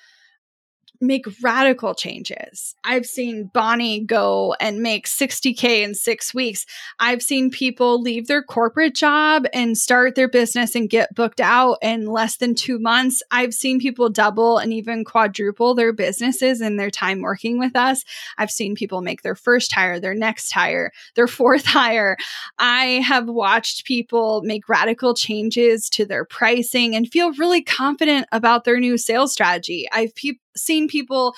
make 1.00 1.26
radical 1.42 1.94
changes. 1.94 2.74
I've 2.84 3.06
seen 3.06 3.50
Bonnie 3.54 4.00
go 4.00 4.54
and 4.60 4.80
make 4.80 5.06
60K 5.06 5.82
in 5.82 5.94
six 5.94 6.34
weeks. 6.34 6.66
I've 6.98 7.22
seen 7.22 7.50
people 7.50 8.00
leave 8.00 8.26
their 8.26 8.42
corporate 8.42 8.94
job 8.94 9.46
and 9.52 9.78
start 9.78 10.14
their 10.14 10.28
business 10.28 10.74
and 10.74 10.90
get 10.90 11.14
booked 11.14 11.40
out 11.40 11.78
in 11.82 12.06
less 12.06 12.36
than 12.36 12.54
two 12.54 12.78
months. 12.78 13.22
I've 13.30 13.54
seen 13.54 13.78
people 13.78 14.08
double 14.08 14.58
and 14.58 14.72
even 14.72 15.04
quadruple 15.04 15.74
their 15.74 15.92
businesses 15.92 16.60
in 16.60 16.76
their 16.76 16.90
time 16.90 17.20
working 17.20 17.58
with 17.58 17.76
us. 17.76 18.04
I've 18.36 18.50
seen 18.50 18.74
people 18.74 19.00
make 19.00 19.22
their 19.22 19.36
first 19.36 19.72
hire, 19.72 20.00
their 20.00 20.14
next 20.14 20.50
hire, 20.52 20.92
their 21.14 21.28
fourth 21.38 21.66
hire. 21.66 22.16
I 22.58 23.02
have 23.06 23.28
watched 23.28 23.84
people 23.84 24.42
make 24.44 24.68
radical 24.68 25.14
changes 25.14 25.88
to 25.90 26.04
their 26.04 26.24
pricing 26.24 26.96
and 26.96 27.08
feel 27.08 27.32
really 27.34 27.62
confident 27.62 28.26
about 28.32 28.64
their 28.64 28.80
new 28.80 28.98
sales 28.98 29.32
strategy. 29.32 29.88
I've 29.92 30.14
pe- 30.14 30.32
seen 30.58 30.88
people 30.88 31.34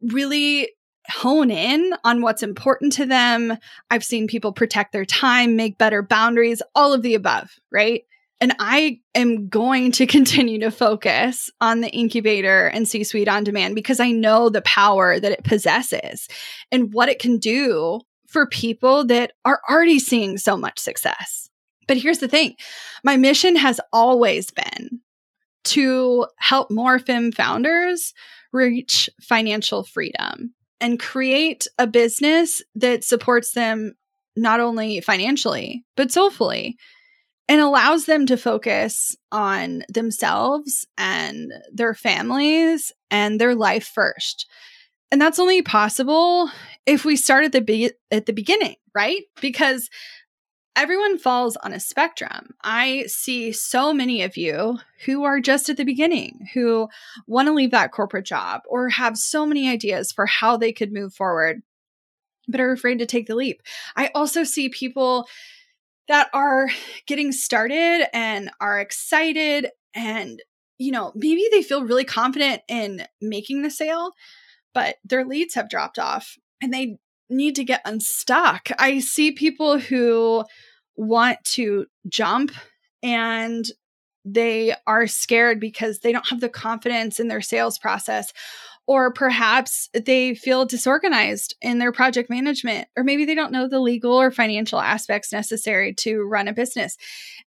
really 0.00 0.70
hone 1.10 1.50
in 1.50 1.94
on 2.04 2.20
what's 2.20 2.42
important 2.42 2.92
to 2.94 3.06
them. 3.06 3.56
I've 3.90 4.04
seen 4.04 4.26
people 4.26 4.52
protect 4.52 4.92
their 4.92 5.06
time, 5.06 5.56
make 5.56 5.78
better 5.78 6.02
boundaries, 6.02 6.62
all 6.74 6.92
of 6.92 7.02
the 7.02 7.14
above, 7.14 7.50
right? 7.72 8.02
And 8.40 8.54
I 8.58 9.00
am 9.14 9.48
going 9.48 9.92
to 9.92 10.06
continue 10.18 10.60
to 10.60 10.70
focus 10.70 11.50
on 11.60 11.80
the 11.80 11.90
incubator 11.90 12.68
and 12.68 12.86
C 12.86 13.04
suite 13.04 13.28
on 13.28 13.44
demand 13.44 13.74
because 13.74 14.00
I 14.00 14.10
know 14.10 14.48
the 14.48 14.62
power 14.62 15.18
that 15.18 15.32
it 15.32 15.44
possesses 15.44 16.28
and 16.70 16.92
what 16.92 17.08
it 17.08 17.18
can 17.18 17.38
do 17.38 18.00
for 18.28 18.46
people 18.46 19.06
that 19.06 19.32
are 19.44 19.60
already 19.68 19.98
seeing 19.98 20.36
so 20.36 20.56
much 20.56 20.78
success. 20.78 21.48
But 21.86 21.96
here's 21.96 22.18
the 22.18 22.28
thing 22.28 22.54
my 23.02 23.16
mission 23.16 23.56
has 23.56 23.80
always 23.92 24.50
been 24.50 25.00
to 25.64 26.26
help 26.38 26.70
more 26.70 26.98
fem 26.98 27.32
founders 27.32 28.12
reach 28.52 29.10
financial 29.20 29.84
freedom 29.84 30.54
and 30.80 31.00
create 31.00 31.66
a 31.78 31.86
business 31.86 32.62
that 32.74 33.04
supports 33.04 33.52
them 33.52 33.94
not 34.36 34.60
only 34.60 35.00
financially, 35.00 35.84
but 35.96 36.12
soulfully. 36.12 36.76
and 37.48 37.60
allows 37.62 38.04
them 38.04 38.26
to 38.26 38.36
focus 38.36 39.16
on 39.32 39.82
themselves 39.88 40.86
and 40.98 41.50
their 41.72 41.94
families 41.94 42.92
and 43.10 43.40
their 43.40 43.54
life 43.54 43.90
first. 43.94 44.46
And 45.10 45.18
that's 45.20 45.38
only 45.38 45.62
possible 45.62 46.50
if 46.84 47.06
we 47.06 47.16
start 47.16 47.44
at 47.46 47.52
the 47.52 47.62
be- 47.62 47.92
at 48.10 48.26
the 48.26 48.34
beginning, 48.34 48.76
right? 48.94 49.22
Because 49.40 49.88
everyone 50.78 51.18
falls 51.18 51.56
on 51.56 51.72
a 51.72 51.80
spectrum. 51.80 52.54
I 52.62 53.06
see 53.08 53.50
so 53.50 53.92
many 53.92 54.22
of 54.22 54.36
you 54.36 54.78
who 55.06 55.24
are 55.24 55.40
just 55.40 55.68
at 55.68 55.76
the 55.76 55.84
beginning, 55.84 56.48
who 56.54 56.88
want 57.26 57.48
to 57.48 57.52
leave 57.52 57.72
that 57.72 57.90
corporate 57.90 58.26
job 58.26 58.60
or 58.68 58.88
have 58.88 59.18
so 59.18 59.44
many 59.44 59.68
ideas 59.68 60.12
for 60.12 60.24
how 60.26 60.56
they 60.56 60.72
could 60.72 60.92
move 60.92 61.12
forward, 61.12 61.62
but 62.46 62.60
are 62.60 62.70
afraid 62.70 63.00
to 63.00 63.06
take 63.06 63.26
the 63.26 63.34
leap. 63.34 63.60
I 63.96 64.12
also 64.14 64.44
see 64.44 64.68
people 64.68 65.26
that 66.06 66.30
are 66.32 66.68
getting 67.06 67.32
started 67.32 68.06
and 68.14 68.50
are 68.60 68.78
excited 68.78 69.70
and 69.94 70.40
you 70.80 70.92
know, 70.92 71.10
maybe 71.16 71.44
they 71.50 71.64
feel 71.64 71.84
really 71.84 72.04
confident 72.04 72.62
in 72.68 73.04
making 73.20 73.62
the 73.62 73.70
sale, 73.70 74.12
but 74.72 74.94
their 75.04 75.24
leads 75.24 75.56
have 75.56 75.68
dropped 75.68 75.98
off 75.98 76.38
and 76.62 76.72
they 76.72 76.98
need 77.28 77.56
to 77.56 77.64
get 77.64 77.82
unstuck. 77.84 78.68
I 78.78 79.00
see 79.00 79.32
people 79.32 79.80
who 79.80 80.44
want 80.98 81.42
to 81.44 81.86
jump 82.08 82.50
and 83.02 83.70
they 84.24 84.74
are 84.86 85.06
scared 85.06 85.60
because 85.60 86.00
they 86.00 86.12
don't 86.12 86.28
have 86.28 86.40
the 86.40 86.48
confidence 86.48 87.18
in 87.18 87.28
their 87.28 87.40
sales 87.40 87.78
process. 87.78 88.32
Or 88.86 89.12
perhaps 89.12 89.90
they 89.92 90.34
feel 90.34 90.64
disorganized 90.64 91.54
in 91.60 91.78
their 91.78 91.92
project 91.92 92.30
management 92.30 92.88
or 92.96 93.04
maybe 93.04 93.26
they 93.26 93.34
don't 93.34 93.52
know 93.52 93.68
the 93.68 93.80
legal 93.80 94.14
or 94.14 94.30
financial 94.30 94.80
aspects 94.80 95.32
necessary 95.32 95.94
to 95.94 96.22
run 96.22 96.48
a 96.48 96.54
business. 96.54 96.96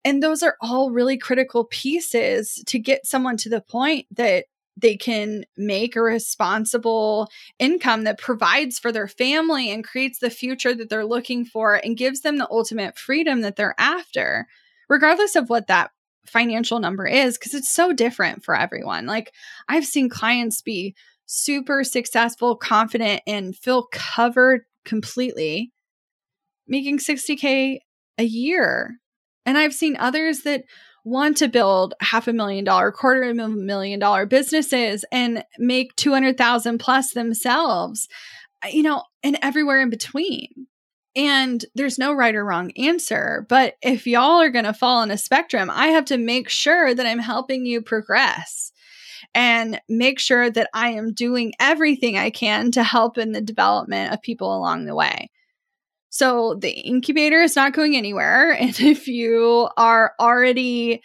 And 0.04 0.22
those 0.22 0.42
are 0.42 0.56
all 0.60 0.90
really 0.90 1.16
critical 1.16 1.64
pieces 1.64 2.62
to 2.66 2.78
get 2.78 3.06
someone 3.06 3.36
to 3.38 3.48
the 3.48 3.62
point 3.62 4.06
that 4.12 4.44
they 4.76 4.96
can 4.96 5.44
make 5.56 5.96
a 5.96 6.00
responsible 6.00 7.28
income 7.58 8.04
that 8.04 8.18
provides 8.18 8.78
for 8.78 8.92
their 8.92 9.08
family 9.08 9.70
and 9.70 9.84
creates 9.84 10.18
the 10.18 10.30
future 10.30 10.74
that 10.74 10.88
they're 10.88 11.04
looking 11.04 11.44
for 11.44 11.74
and 11.74 11.96
gives 11.96 12.20
them 12.20 12.38
the 12.38 12.48
ultimate 12.50 12.96
freedom 12.96 13.42
that 13.42 13.56
they're 13.56 13.74
after, 13.78 14.46
regardless 14.88 15.36
of 15.36 15.50
what 15.50 15.66
that 15.66 15.90
financial 16.26 16.78
number 16.78 17.06
is, 17.06 17.36
because 17.36 17.54
it's 17.54 17.72
so 17.72 17.92
different 17.92 18.44
for 18.44 18.54
everyone. 18.56 19.06
Like, 19.06 19.32
I've 19.68 19.84
seen 19.86 20.08
clients 20.08 20.62
be 20.62 20.94
super 21.26 21.84
successful, 21.84 22.56
confident, 22.56 23.22
and 23.26 23.56
feel 23.56 23.86
covered 23.92 24.62
completely, 24.84 25.72
making 26.66 26.98
60K 26.98 27.78
a 28.18 28.24
year. 28.24 28.96
And 29.46 29.56
I've 29.56 29.74
seen 29.74 29.96
others 29.96 30.40
that 30.40 30.64
want 31.04 31.36
to 31.38 31.48
build 31.48 31.94
half 32.00 32.28
a 32.28 32.32
million 32.32 32.64
dollar, 32.64 32.92
quarter 32.92 33.24
of 33.24 33.38
a 33.38 33.48
million 33.48 33.98
dollar 33.98 34.26
businesses 34.26 35.04
and 35.10 35.44
make 35.58 35.94
200,000 35.96 36.78
plus 36.78 37.12
themselves, 37.12 38.08
you 38.70 38.82
know, 38.82 39.02
and 39.22 39.38
everywhere 39.42 39.80
in 39.80 39.90
between. 39.90 40.48
And 41.16 41.64
there's 41.74 41.98
no 41.98 42.12
right 42.12 42.34
or 42.34 42.44
wrong 42.44 42.70
answer. 42.76 43.46
But 43.48 43.74
if 43.82 44.06
y'all 44.06 44.40
are 44.40 44.50
going 44.50 44.64
to 44.64 44.72
fall 44.72 44.98
on 44.98 45.10
a 45.10 45.18
spectrum, 45.18 45.68
I 45.70 45.88
have 45.88 46.04
to 46.06 46.18
make 46.18 46.48
sure 46.48 46.94
that 46.94 47.06
I'm 47.06 47.18
helping 47.18 47.66
you 47.66 47.82
progress 47.82 48.70
and 49.34 49.80
make 49.88 50.18
sure 50.18 50.50
that 50.50 50.70
I 50.72 50.90
am 50.90 51.12
doing 51.12 51.52
everything 51.60 52.16
I 52.16 52.30
can 52.30 52.70
to 52.72 52.82
help 52.82 53.18
in 53.18 53.32
the 53.32 53.40
development 53.40 54.12
of 54.12 54.22
people 54.22 54.56
along 54.56 54.86
the 54.86 54.94
way. 54.94 55.30
So 56.10 56.54
the 56.54 56.70
incubator 56.70 57.40
is 57.40 57.56
not 57.56 57.72
going 57.72 57.96
anywhere. 57.96 58.52
And 58.60 58.78
if 58.80 59.08
you 59.08 59.68
are 59.76 60.12
already 60.20 61.02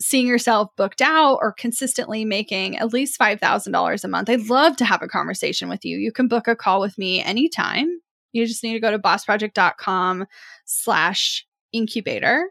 seeing 0.00 0.26
yourself 0.26 0.68
booked 0.76 1.00
out 1.00 1.38
or 1.40 1.52
consistently 1.52 2.24
making 2.24 2.76
at 2.76 2.92
least 2.92 3.18
$5,000 3.18 4.04
a 4.04 4.08
month, 4.08 4.28
I'd 4.28 4.48
love 4.48 4.76
to 4.76 4.84
have 4.84 5.02
a 5.02 5.08
conversation 5.08 5.68
with 5.68 5.84
you. 5.84 5.96
You 5.96 6.12
can 6.12 6.28
book 6.28 6.46
a 6.46 6.54
call 6.54 6.80
with 6.80 6.98
me 6.98 7.22
anytime. 7.22 7.88
You 8.32 8.46
just 8.46 8.62
need 8.62 8.74
to 8.74 8.80
go 8.80 8.90
to 8.90 8.98
bossproject.com 8.98 10.26
slash 10.66 11.46
incubator. 11.72 12.50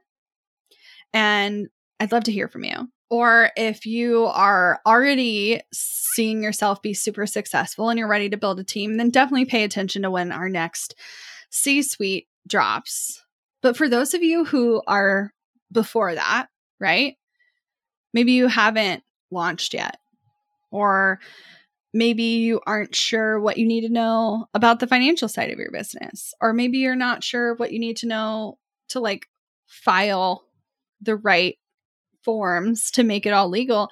And 1.13 1.67
I'd 1.99 2.11
love 2.11 2.25
to 2.25 2.31
hear 2.31 2.47
from 2.47 2.63
you. 2.63 2.89
Or 3.09 3.51
if 3.55 3.85
you 3.85 4.25
are 4.25 4.81
already 4.85 5.61
seeing 5.71 6.43
yourself 6.43 6.81
be 6.81 6.93
super 6.93 7.25
successful 7.25 7.89
and 7.89 7.97
you're 7.97 8.07
ready 8.07 8.29
to 8.29 8.37
build 8.37 8.59
a 8.59 8.65
team, 8.65 8.97
then 8.97 9.09
definitely 9.09 9.45
pay 9.45 9.63
attention 9.63 10.01
to 10.01 10.11
when 10.11 10.33
our 10.33 10.49
next 10.49 10.95
C 11.49 11.81
suite 11.81 12.27
drops. 12.47 13.23
But 13.61 13.75
for 13.75 13.89
those 13.89 14.13
of 14.13 14.23
you 14.23 14.45
who 14.45 14.81
are 14.87 15.33
before 15.71 16.15
that, 16.15 16.47
right? 16.79 17.15
Maybe 18.13 18.33
you 18.33 18.47
haven't 18.47 19.03
launched 19.31 19.73
yet, 19.73 19.97
or 20.71 21.19
maybe 21.93 22.23
you 22.23 22.61
aren't 22.65 22.95
sure 22.95 23.39
what 23.39 23.57
you 23.57 23.65
need 23.65 23.81
to 23.81 23.89
know 23.89 24.47
about 24.53 24.79
the 24.79 24.87
financial 24.87 25.27
side 25.27 25.51
of 25.51 25.59
your 25.59 25.71
business, 25.71 26.33
or 26.39 26.53
maybe 26.53 26.77
you're 26.77 26.95
not 26.95 27.23
sure 27.23 27.55
what 27.55 27.71
you 27.71 27.79
need 27.79 27.97
to 27.97 28.07
know 28.07 28.57
to 28.89 28.99
like 28.99 29.27
file 29.65 30.45
the 31.01 31.15
right 31.15 31.57
forms 32.23 32.91
to 32.91 33.03
make 33.03 33.25
it 33.25 33.33
all 33.33 33.49
legal. 33.49 33.89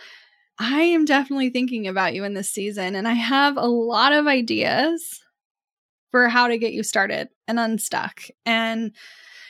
I 0.57 0.81
am 0.81 1.05
definitely 1.05 1.49
thinking 1.49 1.87
about 1.87 2.13
you 2.13 2.23
in 2.23 2.33
this 2.33 2.49
season, 2.49 2.95
and 2.95 3.07
I 3.07 3.13
have 3.13 3.57
a 3.57 3.67
lot 3.67 4.13
of 4.13 4.27
ideas 4.27 5.21
for 6.15 6.30
how 6.30 6.47
to 6.47 6.58
get 6.58 6.71
you 6.71 6.82
started 6.82 7.28
and 7.45 7.60
unstuck 7.60 8.21
and 8.45 8.93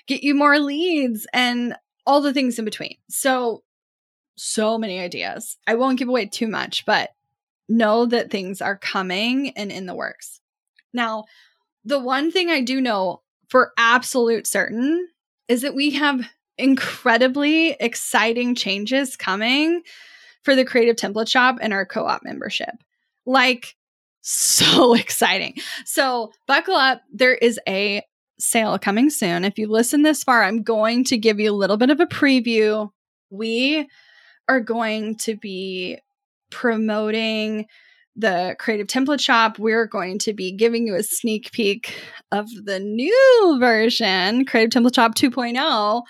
get 0.07 0.23
you 0.23 0.33
more 0.33 0.57
leads 0.57 1.27
and 1.31 1.75
all 2.07 2.21
the 2.21 2.33
things 2.33 2.57
in 2.57 2.65
between. 2.65 2.95
So, 3.07 3.61
so 4.35 4.79
many 4.79 4.99
ideas. 4.99 5.57
I 5.67 5.75
won't 5.75 5.99
give 5.99 6.07
away 6.07 6.25
too 6.25 6.47
much, 6.47 6.83
but 6.87 7.11
know 7.69 8.07
that 8.07 8.31
things 8.31 8.63
are 8.63 8.79
coming 8.79 9.51
and 9.51 9.71
in 9.71 9.85
the 9.85 9.93
works. 9.93 10.41
Now, 10.91 11.25
the 11.83 11.99
one 11.99 12.31
thing 12.31 12.49
I 12.49 12.61
do 12.61 12.81
know 12.81 13.21
for 13.47 13.71
absolute 13.77 14.47
certain 14.47 15.07
is 15.47 15.61
that 15.61 15.75
we 15.75 15.91
have 15.91 16.27
incredibly 16.57 17.73
exciting 17.73 18.55
changes 18.55 19.15
coming 19.15 19.83
for 20.41 20.55
the 20.55 20.65
Creative 20.65 20.95
Template 20.95 21.29
Shop 21.29 21.57
and 21.61 21.73
our 21.73 21.85
co 21.85 22.07
op 22.07 22.23
membership. 22.23 22.73
Like, 23.23 23.75
so 24.25 24.93
exciting. 24.95 25.55
So, 25.85 26.31
buckle 26.47 26.75
up. 26.75 27.01
There 27.13 27.35
is 27.35 27.59
a 27.67 28.01
sale 28.39 28.77
coming 28.77 29.09
soon. 29.09 29.45
If 29.45 29.57
you 29.57 29.67
listen 29.67 30.01
this 30.01 30.23
far, 30.23 30.43
I'm 30.43 30.63
going 30.63 31.03
to 31.05 31.17
give 31.17 31.39
you 31.39 31.51
a 31.51 31.55
little 31.55 31.77
bit 31.77 31.91
of 31.91 31.99
a 31.99 32.07
preview. 32.07 32.89
We 33.29 33.87
are 34.49 34.59
going 34.59 35.15
to 35.17 35.37
be 35.37 35.99
promoting 36.49 37.65
the 38.15 38.55
creative 38.59 38.87
template 38.87 39.19
shop. 39.19 39.59
We're 39.59 39.85
going 39.85 40.19
to 40.19 40.33
be 40.33 40.51
giving 40.51 40.87
you 40.87 40.95
a 40.95 41.03
sneak 41.03 41.51
peek 41.51 41.93
of 42.31 42.47
the 42.63 42.79
new 42.79 43.57
version, 43.59 44.45
Creative 44.45 44.81
Template 44.81 44.95
Shop 44.95 45.15
2.0, 45.15 46.03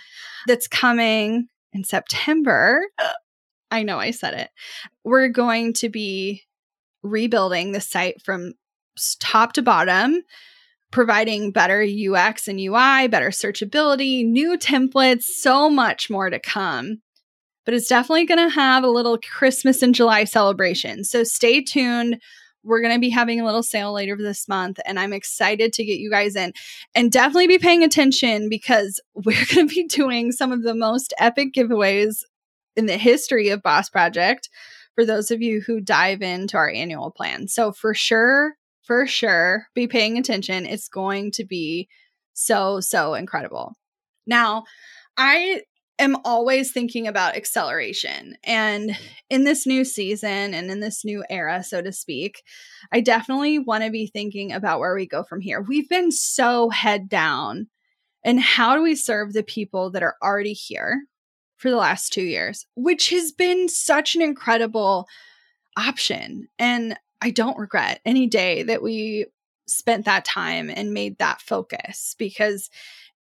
that's 0.48 0.68
coming 0.68 1.48
in 1.74 1.84
September. 1.84 2.82
I 3.72 3.84
know 3.84 4.00
I 4.00 4.12
said 4.12 4.36
it. 4.36 4.50
We're 5.04 5.28
going 5.28 5.74
to 5.74 5.90
be 5.90 6.44
rebuilding 7.06 7.72
the 7.72 7.82
site 7.82 8.22
from 8.24 8.54
top 9.20 9.54
to 9.54 9.62
bottom, 9.62 10.22
providing 10.92 11.52
better 11.52 11.82
UX 11.82 12.48
and 12.48 12.60
UI, 12.60 13.08
better 13.08 13.30
searchability, 13.30 14.26
new 14.26 14.58
templates, 14.58 15.24
so 15.24 15.70
much 15.70 16.10
more 16.10 16.30
to 16.30 16.40
come. 16.40 17.02
But 17.66 17.74
it's 17.74 17.88
definitely 17.88 18.26
going 18.26 18.48
to 18.48 18.54
have 18.54 18.84
a 18.84 18.90
little 18.90 19.18
Christmas 19.18 19.82
and 19.82 19.96
July 19.96 20.24
celebration. 20.24 21.04
So 21.04 21.24
stay 21.24 21.62
tuned. 21.62 22.22
We're 22.64 22.82
going 22.82 22.94
to 22.94 23.00
be 23.00 23.10
having 23.10 23.40
a 23.40 23.46
little 23.46 23.64
sale 23.64 23.94
later 23.94 24.16
this 24.18 24.48
month, 24.48 24.80
and 24.86 25.00
I'm 25.00 25.14
excited 25.14 25.74
to 25.74 25.86
get 25.86 26.00
you 26.00 26.10
guys 26.10 26.36
in. 26.36 26.54
And 26.96 27.12
definitely 27.12 27.48
be 27.48 27.60
paying 27.60 27.84
attention 27.84 28.50
because 28.50 29.00
we're 29.14 29.46
going 29.54 29.68
to 29.68 29.74
be 29.74 29.86
doing 29.88 30.32
some 30.32 30.52
of 30.52 30.64
the 30.64 30.76
most 30.76 31.14
epic 31.20 31.54
giveaways 31.54 32.18
in 32.76 32.86
the 32.86 32.98
history 32.98 33.50
of 33.50 33.62
Boss 33.62 33.90
Project 33.90 34.50
for 34.96 35.06
those 35.06 35.32
of 35.32 35.42
you 35.42 35.62
who 35.62 35.82
dive 35.82 36.22
into 36.22 36.58
our 36.58 36.70
annual 36.70 37.12
plan. 37.12 37.48
So, 37.48 37.72
for 37.72 37.94
sure, 37.94 38.56
for 38.84 39.06
sure, 39.06 39.68
be 39.76 39.88
paying 39.88 40.18
attention. 40.18 40.66
It's 40.66 40.88
going 40.88 41.32
to 41.32 41.46
be 41.46 41.88
so, 42.34 42.80
so 42.80 43.14
incredible. 43.14 43.76
Now, 44.26 44.64
I 45.18 45.62
am 46.00 46.18
always 46.26 46.72
thinking 46.72 47.08
about 47.08 47.36
acceleration. 47.36 48.36
And 48.44 48.98
in 49.30 49.44
this 49.44 49.66
new 49.66 49.86
season 49.86 50.54
and 50.54 50.70
in 50.70 50.80
this 50.80 51.06
new 51.06 51.24
era, 51.30 51.64
so 51.64 51.82
to 51.82 51.92
speak, 51.92 52.44
I 52.92 53.02
definitely 53.02 53.60
want 53.60 53.84
to 53.84 53.92
be 53.92 54.08
thinking 54.08 54.52
about 54.52 54.80
where 54.80 54.96
we 54.96 55.08
go 55.08 55.24
from 55.24 55.42
here. 55.42 55.62
We've 55.62 55.90
been 55.90 56.12
so 56.12 56.70
head 56.70 57.08
down. 57.10 57.68
And 58.24 58.40
how 58.40 58.76
do 58.76 58.82
we 58.82 58.96
serve 58.96 59.34
the 59.34 59.44
people 59.44 59.92
that 59.92 60.04
are 60.04 60.16
already 60.22 60.54
here? 60.54 61.04
For 61.58 61.70
the 61.70 61.78
last 61.78 62.12
two 62.12 62.24
years, 62.24 62.66
which 62.76 63.10
has 63.10 63.32
been 63.32 63.70
such 63.70 64.16
an 64.16 64.22
incredible 64.22 65.08
option. 65.78 66.48
And 66.60 66.98
I 67.22 67.32
don't 67.32 67.58
regret 67.58 68.02
any 68.06 68.28
day 68.28 68.64
that 68.64 68.82
we 68.82 69.28
spent 69.68 70.06
that 70.06 70.26
time 70.26 70.70
and 70.70 70.94
made 70.94 71.18
that 71.18 71.42
focus 71.42 72.16
because 72.18 72.70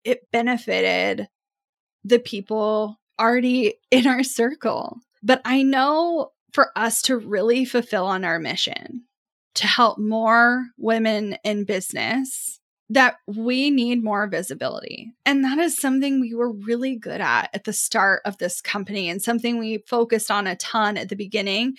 it 0.03 0.29
benefited 0.31 1.27
the 2.03 2.19
people 2.19 2.99
already 3.19 3.75
in 3.89 4.05
our 4.05 4.23
circle. 4.23 4.99
But 5.23 5.41
I 5.43 5.63
know 5.63 6.31
for 6.53 6.71
us 6.75 7.01
to 7.03 7.17
really 7.17 7.65
fulfill 7.65 8.05
on 8.05 8.23
our 8.23 8.39
mission 8.39 9.05
to 9.55 9.67
help 9.67 9.97
more 9.97 10.67
women 10.77 11.37
in 11.43 11.63
business 11.63 12.59
that 12.89 13.17
we 13.25 13.71
need 13.71 14.03
more 14.03 14.27
visibility. 14.27 15.11
And 15.25 15.43
that 15.43 15.57
is 15.57 15.77
something 15.77 16.19
we 16.19 16.35
were 16.35 16.51
really 16.51 16.95
good 16.95 17.19
at 17.19 17.49
at 17.53 17.63
the 17.63 17.73
start 17.73 18.21
of 18.25 18.37
this 18.37 18.61
company 18.61 19.09
and 19.09 19.21
something 19.21 19.57
we 19.57 19.83
focused 19.87 20.29
on 20.29 20.45
a 20.45 20.55
ton 20.55 20.95
at 20.95 21.09
the 21.09 21.15
beginning. 21.15 21.75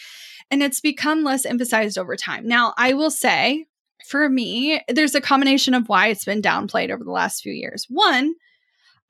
And 0.51 0.63
it's 0.63 0.81
become 0.81 1.23
less 1.23 1.47
emphasized 1.47 1.97
over 1.97 2.17
time. 2.17 2.47
Now, 2.49 2.75
I 2.77 2.95
will 2.95 3.11
say 3.11 3.67
for 4.09 4.29
me, 4.29 4.81
there's 4.89 5.15
a 5.15 5.21
combination 5.21 5.75
of 5.75 5.89
why 5.89 6.09
it's 6.09 6.25
been 6.25 6.43
downplayed 6.43 6.91
over 6.91 7.05
the 7.05 7.11
last 7.11 7.43
few 7.43 7.53
years. 7.53 7.87
One, 7.89 8.35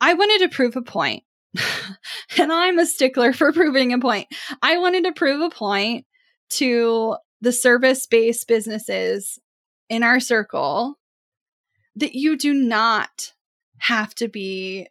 I 0.01 0.14
wanted 0.14 0.38
to 0.40 0.55
prove 0.55 0.76
a 0.76 0.82
point. 0.82 1.22
and 2.38 2.53
I'm 2.53 2.78
a 2.78 2.86
stickler 2.86 3.32
for 3.32 3.53
proving 3.53 3.92
a 3.92 3.99
point. 3.99 4.28
I 4.62 4.76
wanted 4.78 5.05
to 5.05 5.12
prove 5.12 5.40
a 5.40 5.51
point 5.51 6.05
to 6.51 7.16
the 7.40 7.53
service 7.53 8.07
based 8.07 8.47
businesses 8.49 9.38
in 9.88 10.03
our 10.03 10.20
circle 10.20 10.99
that 11.97 12.14
you 12.14 12.36
do 12.36 12.55
not 12.55 13.32
have 13.78 14.14
to 14.16 14.28
be 14.28 14.88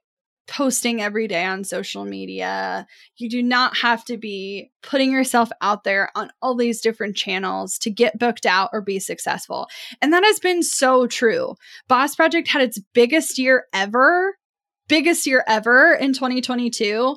posting 0.48 1.02
every 1.02 1.28
day 1.28 1.44
on 1.44 1.64
social 1.64 2.06
media. 2.06 2.86
You 3.18 3.30
do 3.30 3.42
not 3.42 3.78
have 3.78 4.06
to 4.06 4.18
be 4.18 4.72
putting 4.84 5.12
yourself 5.12 5.50
out 5.62 5.84
there 5.84 6.12
on 6.16 6.32
all 6.42 6.56
these 6.56 6.82
different 6.82 7.16
channels 7.16 7.78
to 7.80 7.90
get 7.90 8.20
booked 8.20 8.46
out 8.46 8.70
or 8.72 8.82
be 8.82 9.00
successful. 9.00 9.68
And 10.02 10.14
that 10.14 10.24
has 10.24 10.40
been 10.40 10.62
so 10.62 11.08
true. 11.08 11.56
Boss 11.88 12.16
Project 12.16 12.48
had 12.48 12.62
its 12.62 12.80
biggest 12.94 13.40
year 13.40 13.66
ever, 13.74 14.38
biggest 14.88 15.26
year 15.26 15.44
ever 15.48 15.94
in 15.94 16.14
2022. 16.14 17.16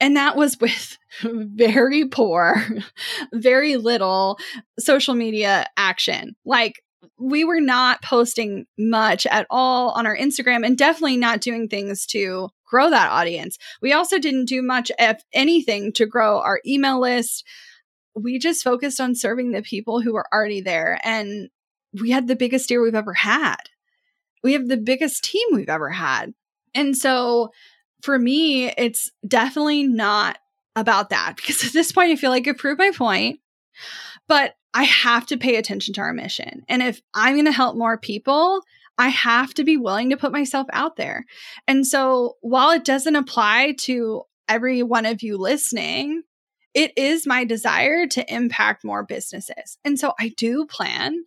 And 0.00 0.16
that 0.16 0.34
was 0.34 0.58
with 0.60 0.96
very 1.22 2.08
poor, 2.08 2.66
very 3.32 3.76
little 3.76 4.38
social 4.78 5.14
media 5.14 5.66
action. 5.76 6.34
Like 6.44 6.82
we 7.18 7.44
were 7.44 7.60
not 7.60 8.02
posting 8.02 8.66
much 8.78 9.26
at 9.26 9.46
all 9.50 9.90
on 9.90 10.06
our 10.06 10.16
Instagram 10.16 10.64
and 10.64 10.76
definitely 10.76 11.16
not 11.16 11.40
doing 11.40 11.68
things 11.68 12.06
to 12.06 12.50
grow 12.66 12.90
that 12.90 13.10
audience. 13.10 13.58
We 13.80 13.92
also 13.92 14.18
didn't 14.18 14.46
do 14.46 14.62
much, 14.62 14.90
if 14.98 15.22
anything, 15.32 15.92
to 15.94 16.06
grow 16.06 16.40
our 16.40 16.60
email 16.66 17.00
list. 17.00 17.44
We 18.14 18.38
just 18.38 18.64
focused 18.64 19.00
on 19.00 19.14
serving 19.14 19.52
the 19.52 19.62
people 19.62 20.00
who 20.00 20.12
were 20.12 20.26
already 20.32 20.60
there. 20.60 21.00
And 21.02 21.48
we 21.92 22.10
had 22.10 22.28
the 22.28 22.36
biggest 22.36 22.70
year 22.70 22.82
we've 22.82 22.94
ever 22.94 23.14
had. 23.14 23.56
We 24.42 24.52
have 24.52 24.68
the 24.68 24.76
biggest 24.76 25.24
team 25.24 25.46
we've 25.52 25.68
ever 25.68 25.90
had. 25.90 26.32
And 26.74 26.96
so 26.96 27.50
for 28.02 28.18
me, 28.18 28.70
it's 28.70 29.10
definitely 29.26 29.84
not 29.84 30.38
about 30.76 31.10
that 31.10 31.36
because 31.36 31.64
at 31.64 31.72
this 31.72 31.92
point, 31.92 32.12
I 32.12 32.16
feel 32.16 32.30
like 32.30 32.48
I 32.48 32.52
proved 32.52 32.78
my 32.78 32.92
point. 32.94 33.40
But 34.30 34.54
I 34.74 34.84
have 34.84 35.26
to 35.26 35.36
pay 35.36 35.56
attention 35.56 35.92
to 35.94 36.00
our 36.02 36.12
mission. 36.12 36.62
And 36.68 36.84
if 36.84 37.00
I'm 37.14 37.34
going 37.34 37.46
to 37.46 37.52
help 37.52 37.76
more 37.76 37.98
people, 37.98 38.62
I 38.96 39.08
have 39.08 39.52
to 39.54 39.64
be 39.64 39.76
willing 39.76 40.10
to 40.10 40.16
put 40.16 40.30
myself 40.30 40.68
out 40.72 40.94
there. 40.94 41.24
And 41.66 41.84
so 41.84 42.36
while 42.40 42.70
it 42.70 42.84
doesn't 42.84 43.16
apply 43.16 43.74
to 43.80 44.22
every 44.48 44.84
one 44.84 45.04
of 45.04 45.24
you 45.24 45.36
listening, 45.36 46.22
it 46.74 46.92
is 46.96 47.26
my 47.26 47.44
desire 47.44 48.06
to 48.06 48.32
impact 48.32 48.84
more 48.84 49.02
businesses. 49.02 49.78
And 49.84 49.98
so 49.98 50.12
I 50.20 50.28
do 50.36 50.64
plan 50.64 51.24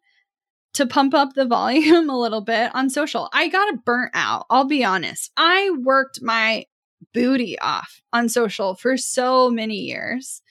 to 0.75 0.87
pump 0.87 1.13
up 1.13 1.33
the 1.33 1.45
volume 1.47 2.09
a 2.09 2.17
little 2.17 2.39
bit 2.39 2.73
on 2.73 2.89
social. 2.89 3.27
I 3.33 3.49
got 3.49 3.83
burnt 3.83 4.11
out. 4.13 4.45
I'll 4.49 4.63
be 4.63 4.85
honest. 4.85 5.29
I 5.35 5.71
worked 5.83 6.21
my 6.21 6.67
booty 7.13 7.59
off 7.59 8.01
on 8.13 8.29
social 8.29 8.75
for 8.75 8.95
so 8.95 9.49
many 9.49 9.75
years. 9.75 10.41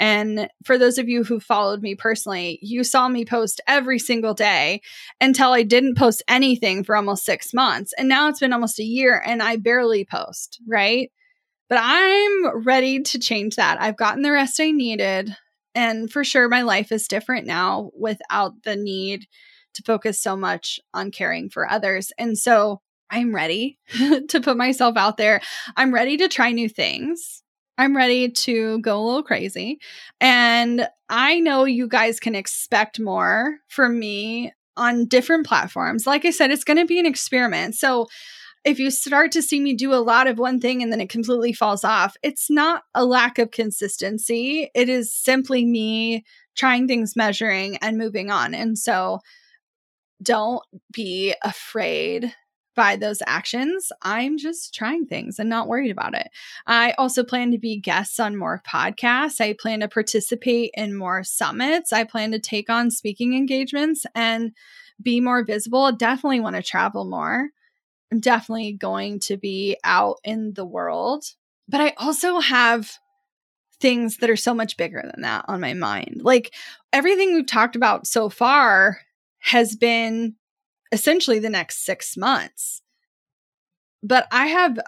And 0.00 0.48
for 0.64 0.78
those 0.78 0.96
of 0.96 1.10
you 1.10 1.24
who 1.24 1.38
followed 1.38 1.82
me 1.82 1.94
personally, 1.94 2.58
you 2.62 2.82
saw 2.82 3.06
me 3.08 3.26
post 3.26 3.60
every 3.66 3.98
single 3.98 4.32
day 4.32 4.80
until 5.20 5.52
I 5.52 5.62
didn't 5.62 5.98
post 5.98 6.22
anything 6.26 6.82
for 6.82 6.96
almost 6.96 7.26
six 7.26 7.52
months. 7.52 7.92
And 7.98 8.08
now 8.08 8.28
it's 8.28 8.40
been 8.40 8.54
almost 8.54 8.80
a 8.80 8.84
year 8.84 9.22
and 9.24 9.42
I 9.42 9.56
barely 9.56 10.06
post, 10.06 10.58
right? 10.66 11.12
But 11.68 11.80
I'm 11.82 12.64
ready 12.64 13.02
to 13.02 13.18
change 13.18 13.56
that. 13.56 13.80
I've 13.80 13.98
gotten 13.98 14.22
the 14.22 14.32
rest 14.32 14.58
I 14.58 14.70
needed. 14.70 15.36
And 15.74 16.10
for 16.10 16.24
sure, 16.24 16.48
my 16.48 16.62
life 16.62 16.90
is 16.90 17.06
different 17.06 17.46
now 17.46 17.90
without 17.94 18.54
the 18.64 18.76
need 18.76 19.26
to 19.74 19.82
focus 19.82 20.20
so 20.20 20.34
much 20.34 20.80
on 20.94 21.10
caring 21.10 21.50
for 21.50 21.70
others. 21.70 22.10
And 22.18 22.38
so 22.38 22.80
I'm 23.10 23.34
ready 23.34 23.78
to 24.28 24.40
put 24.40 24.56
myself 24.56 24.96
out 24.96 25.18
there. 25.18 25.42
I'm 25.76 25.92
ready 25.92 26.16
to 26.16 26.28
try 26.28 26.52
new 26.52 26.70
things. 26.70 27.39
I'm 27.80 27.96
ready 27.96 28.28
to 28.30 28.78
go 28.80 29.00
a 29.00 29.02
little 29.02 29.22
crazy. 29.22 29.80
And 30.20 30.86
I 31.08 31.40
know 31.40 31.64
you 31.64 31.88
guys 31.88 32.20
can 32.20 32.34
expect 32.34 33.00
more 33.00 33.56
from 33.68 33.98
me 33.98 34.52
on 34.76 35.06
different 35.06 35.46
platforms. 35.46 36.06
Like 36.06 36.26
I 36.26 36.30
said, 36.30 36.50
it's 36.50 36.62
going 36.62 36.76
to 36.76 36.84
be 36.84 37.00
an 37.00 37.06
experiment. 37.06 37.74
So 37.74 38.08
if 38.66 38.78
you 38.78 38.90
start 38.90 39.32
to 39.32 39.40
see 39.40 39.60
me 39.60 39.72
do 39.72 39.94
a 39.94 40.04
lot 40.04 40.26
of 40.26 40.38
one 40.38 40.60
thing 40.60 40.82
and 40.82 40.92
then 40.92 41.00
it 41.00 41.08
completely 41.08 41.54
falls 41.54 41.82
off, 41.82 42.18
it's 42.22 42.50
not 42.50 42.82
a 42.94 43.06
lack 43.06 43.38
of 43.38 43.50
consistency. 43.50 44.70
It 44.74 44.90
is 44.90 45.16
simply 45.16 45.64
me 45.64 46.26
trying 46.56 46.86
things, 46.86 47.16
measuring, 47.16 47.78
and 47.78 47.96
moving 47.96 48.30
on. 48.30 48.52
And 48.52 48.76
so 48.76 49.20
don't 50.22 50.62
be 50.92 51.34
afraid 51.42 52.34
by 52.74 52.96
those 52.96 53.22
actions, 53.26 53.90
I'm 54.02 54.38
just 54.38 54.74
trying 54.74 55.06
things 55.06 55.38
and 55.38 55.48
not 55.48 55.68
worried 55.68 55.90
about 55.90 56.14
it. 56.14 56.28
I 56.66 56.92
also 56.92 57.24
plan 57.24 57.50
to 57.50 57.58
be 57.58 57.80
guests 57.80 58.20
on 58.20 58.36
more 58.36 58.62
podcasts. 58.66 59.40
I 59.40 59.54
plan 59.54 59.80
to 59.80 59.88
participate 59.88 60.70
in 60.74 60.96
more 60.96 61.24
summits. 61.24 61.92
I 61.92 62.04
plan 62.04 62.30
to 62.32 62.38
take 62.38 62.70
on 62.70 62.90
speaking 62.90 63.34
engagements 63.34 64.06
and 64.14 64.52
be 65.02 65.20
more 65.20 65.44
visible. 65.44 65.90
Definitely 65.92 66.40
want 66.40 66.56
to 66.56 66.62
travel 66.62 67.04
more. 67.04 67.50
I'm 68.12 68.20
definitely 68.20 68.72
going 68.72 69.20
to 69.20 69.36
be 69.36 69.76
out 69.84 70.16
in 70.24 70.54
the 70.54 70.64
world. 70.64 71.24
But 71.68 71.80
I 71.80 71.94
also 71.96 72.40
have 72.40 72.98
things 73.80 74.18
that 74.18 74.30
are 74.30 74.36
so 74.36 74.52
much 74.52 74.76
bigger 74.76 75.02
than 75.02 75.22
that 75.22 75.44
on 75.48 75.60
my 75.60 75.74
mind. 75.74 76.20
Like 76.22 76.54
everything 76.92 77.34
we've 77.34 77.46
talked 77.46 77.76
about 77.76 78.06
so 78.06 78.28
far 78.28 79.00
has 79.38 79.74
been 79.74 80.34
essentially 80.92 81.38
the 81.38 81.50
next 81.50 81.84
six 81.84 82.16
months. 82.16 82.82
But 84.02 84.26
I 84.32 84.46
have 84.46 84.78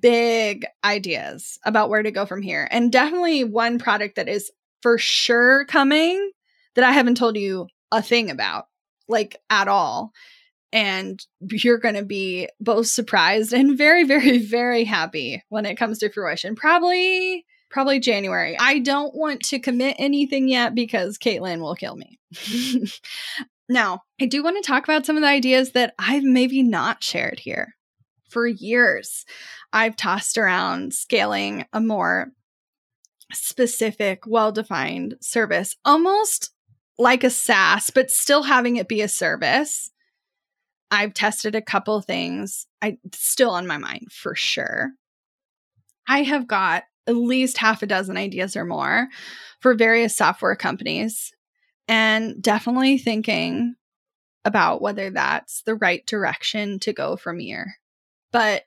big 0.00 0.64
ideas 0.84 1.58
about 1.64 1.90
where 1.90 2.02
to 2.02 2.10
go 2.10 2.24
from 2.24 2.42
here. 2.42 2.68
And 2.70 2.92
definitely 2.92 3.42
one 3.44 3.78
product 3.78 4.16
that 4.16 4.28
is 4.28 4.50
for 4.82 4.96
sure 4.96 5.64
coming 5.64 6.30
that 6.74 6.84
I 6.84 6.92
haven't 6.92 7.16
told 7.16 7.36
you 7.36 7.66
a 7.90 8.00
thing 8.00 8.30
about, 8.30 8.66
like 9.08 9.36
at 9.50 9.68
all. 9.68 10.12
And 10.72 11.20
you're 11.40 11.78
going 11.78 11.96
to 11.96 12.04
be 12.04 12.48
both 12.60 12.86
surprised 12.86 13.52
and 13.52 13.76
very, 13.76 14.04
very, 14.06 14.38
very 14.38 14.84
happy 14.84 15.42
when 15.48 15.66
it 15.66 15.76
comes 15.76 15.98
to 15.98 16.10
fruition. 16.10 16.54
Probably, 16.54 17.44
probably 17.70 17.98
January. 17.98 18.56
I 18.58 18.78
don't 18.78 19.14
want 19.14 19.42
to 19.46 19.58
commit 19.58 19.96
anything 19.98 20.48
yet 20.48 20.76
because 20.76 21.18
Caitlin 21.18 21.60
will 21.60 21.74
kill 21.74 21.96
me. 21.96 22.20
Now, 23.70 24.02
I 24.20 24.26
do 24.26 24.42
want 24.42 24.56
to 24.56 24.66
talk 24.66 24.82
about 24.82 25.06
some 25.06 25.16
of 25.16 25.22
the 25.22 25.28
ideas 25.28 25.72
that 25.72 25.94
I've 25.96 26.24
maybe 26.24 26.60
not 26.60 27.04
shared 27.04 27.38
here. 27.38 27.76
For 28.28 28.44
years, 28.48 29.24
I've 29.72 29.94
tossed 29.94 30.36
around 30.36 30.92
scaling 30.92 31.66
a 31.72 31.80
more 31.80 32.32
specific, 33.32 34.24
well 34.26 34.50
defined 34.50 35.14
service, 35.20 35.76
almost 35.84 36.50
like 36.98 37.22
a 37.22 37.30
SaaS, 37.30 37.90
but 37.90 38.10
still 38.10 38.42
having 38.42 38.74
it 38.74 38.88
be 38.88 39.02
a 39.02 39.08
service. 39.08 39.92
I've 40.90 41.14
tested 41.14 41.54
a 41.54 41.62
couple 41.62 42.00
things. 42.00 42.66
I 42.82 42.98
still 43.12 43.50
on 43.50 43.68
my 43.68 43.78
mind 43.78 44.08
for 44.10 44.34
sure. 44.34 44.90
I 46.08 46.24
have 46.24 46.48
got 46.48 46.82
at 47.06 47.14
least 47.14 47.58
half 47.58 47.84
a 47.84 47.86
dozen 47.86 48.16
ideas 48.16 48.56
or 48.56 48.64
more 48.64 49.06
for 49.60 49.74
various 49.74 50.16
software 50.16 50.56
companies 50.56 51.32
and 51.90 52.40
definitely 52.40 52.98
thinking 52.98 53.74
about 54.44 54.80
whether 54.80 55.10
that's 55.10 55.62
the 55.62 55.74
right 55.74 56.06
direction 56.06 56.78
to 56.78 56.92
go 56.92 57.16
from 57.16 57.40
here. 57.40 57.74
But 58.30 58.62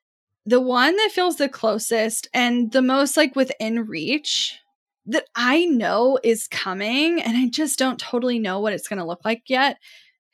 the 0.45 0.59
one 0.59 0.97
that 0.97 1.13
feels 1.13 1.38
the 1.38 1.47
closest 1.47 2.28
and 2.34 2.74
the 2.74 2.82
most 2.82 3.15
like 3.15 3.34
within 3.34 3.88
reach 3.88 4.59
that 5.05 5.24
I 5.38 5.63
know 5.63 6.19
is 6.21 6.49
coming, 6.49 7.21
and 7.21 7.38
I 7.38 7.47
just 7.47 7.80
don't 7.80 7.97
totally 7.97 8.39
know 8.39 8.59
what 8.59 8.74
it's 8.74 8.89
going 8.89 8.99
to 8.99 9.05
look 9.05 9.24
like 9.24 9.43
yet, 9.47 9.78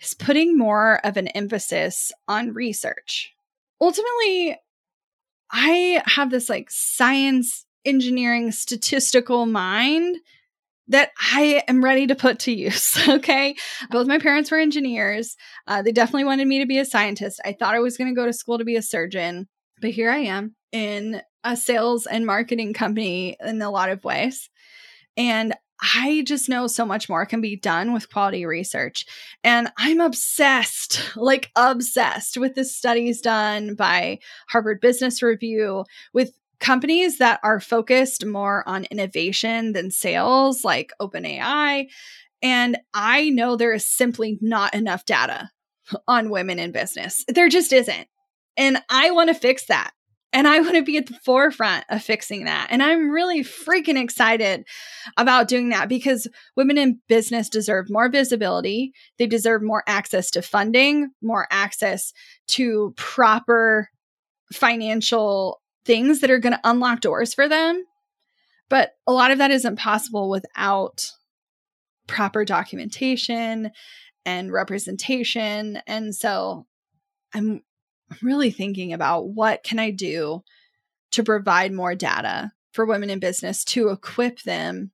is 0.01 0.15
putting 0.15 0.57
more 0.57 0.99
of 1.05 1.15
an 1.15 1.27
emphasis 1.29 2.11
on 2.27 2.53
research. 2.53 3.31
Ultimately, 3.79 4.57
I 5.51 6.01
have 6.07 6.31
this 6.31 6.49
like 6.49 6.71
science, 6.71 7.67
engineering, 7.85 8.51
statistical 8.51 9.45
mind 9.45 10.17
that 10.89 11.11
I 11.33 11.63
am 11.67 11.83
ready 11.83 12.07
to 12.07 12.15
put 12.15 12.39
to 12.39 12.51
use. 12.51 12.97
Okay. 13.09 13.55
Both 13.89 14.07
my 14.07 14.19
parents 14.19 14.51
were 14.51 14.59
engineers. 14.59 15.35
Uh, 15.67 15.81
they 15.81 15.91
definitely 15.91 16.23
wanted 16.25 16.47
me 16.47 16.59
to 16.59 16.65
be 16.65 16.77
a 16.77 16.85
scientist. 16.85 17.41
I 17.43 17.53
thought 17.53 17.75
I 17.75 17.79
was 17.79 17.97
going 17.97 18.13
to 18.13 18.19
go 18.19 18.25
to 18.25 18.33
school 18.33 18.57
to 18.57 18.63
be 18.63 18.75
a 18.75 18.81
surgeon, 18.81 19.47
but 19.81 19.91
here 19.91 20.09
I 20.09 20.19
am 20.19 20.55
in 20.71 21.21
a 21.43 21.57
sales 21.57 22.05
and 22.05 22.25
marketing 22.25 22.73
company 22.73 23.35
in 23.43 23.61
a 23.61 23.71
lot 23.71 23.89
of 23.89 24.03
ways. 24.03 24.49
And 25.17 25.53
I 25.81 26.23
just 26.25 26.49
know 26.49 26.67
so 26.67 26.85
much 26.85 27.09
more 27.09 27.25
can 27.25 27.41
be 27.41 27.55
done 27.55 27.93
with 27.93 28.11
quality 28.11 28.45
research. 28.45 29.05
And 29.43 29.71
I'm 29.77 30.01
obsessed, 30.01 31.15
like 31.15 31.51
obsessed 31.55 32.37
with 32.37 32.55
the 32.55 32.65
studies 32.65 33.21
done 33.21 33.75
by 33.75 34.19
Harvard 34.49 34.81
Business 34.81 35.21
Review 35.23 35.85
with 36.13 36.33
companies 36.59 37.17
that 37.19 37.39
are 37.43 37.59
focused 37.59 38.25
more 38.25 38.67
on 38.67 38.85
innovation 38.85 39.73
than 39.73 39.91
sales, 39.91 40.63
like 40.63 40.91
OpenAI. 41.01 41.87
And 42.41 42.77
I 42.93 43.29
know 43.29 43.55
there 43.55 43.73
is 43.73 43.87
simply 43.87 44.37
not 44.41 44.73
enough 44.73 45.05
data 45.05 45.51
on 46.07 46.29
women 46.29 46.59
in 46.59 46.71
business. 46.71 47.23
There 47.27 47.49
just 47.49 47.73
isn't. 47.73 48.07
And 48.57 48.81
I 48.89 49.11
want 49.11 49.29
to 49.29 49.33
fix 49.33 49.65
that. 49.67 49.91
And 50.31 50.47
I 50.47 50.59
want 50.59 50.75
to 50.75 50.83
be 50.83 50.97
at 50.97 51.07
the 51.07 51.17
forefront 51.25 51.85
of 51.89 52.03
fixing 52.03 52.45
that. 52.45 52.67
And 52.69 52.83
I'm 52.83 53.09
really 53.09 53.43
freaking 53.43 53.99
excited 53.99 54.63
about 55.17 55.47
doing 55.47 55.69
that 55.69 55.89
because 55.89 56.27
women 56.55 56.77
in 56.77 56.99
business 57.07 57.49
deserve 57.49 57.87
more 57.89 58.09
visibility. 58.09 58.93
They 59.17 59.25
deserve 59.25 59.63
more 59.63 59.83
access 59.87 60.29
to 60.31 60.43
funding, 60.43 61.09
more 61.21 61.47
access 61.49 62.13
to 62.49 62.93
proper 62.95 63.89
financial 64.53 65.61
things 65.89 66.19
that 66.19 66.29
are 66.29 66.37
going 66.37 66.53
to 66.53 66.59
unlock 66.63 67.01
doors 67.01 67.33
for 67.33 67.49
them. 67.49 67.83
But 68.69 68.91
a 69.07 69.11
lot 69.11 69.31
of 69.31 69.39
that 69.39 69.49
isn't 69.49 69.79
possible 69.79 70.29
without 70.29 71.09
proper 72.05 72.45
documentation 72.45 73.71
and 74.23 74.53
representation. 74.53 75.81
And 75.87 76.13
so 76.13 76.67
I'm 77.33 77.63
really 78.21 78.51
thinking 78.51 78.93
about 78.93 79.29
what 79.29 79.63
can 79.63 79.79
I 79.79 79.89
do 79.89 80.43
to 81.13 81.23
provide 81.23 81.71
more 81.71 81.95
data 81.95 82.51
for 82.71 82.85
women 82.85 83.09
in 83.09 83.17
business 83.17 83.63
to 83.63 83.89
equip 83.89 84.43
them 84.43 84.91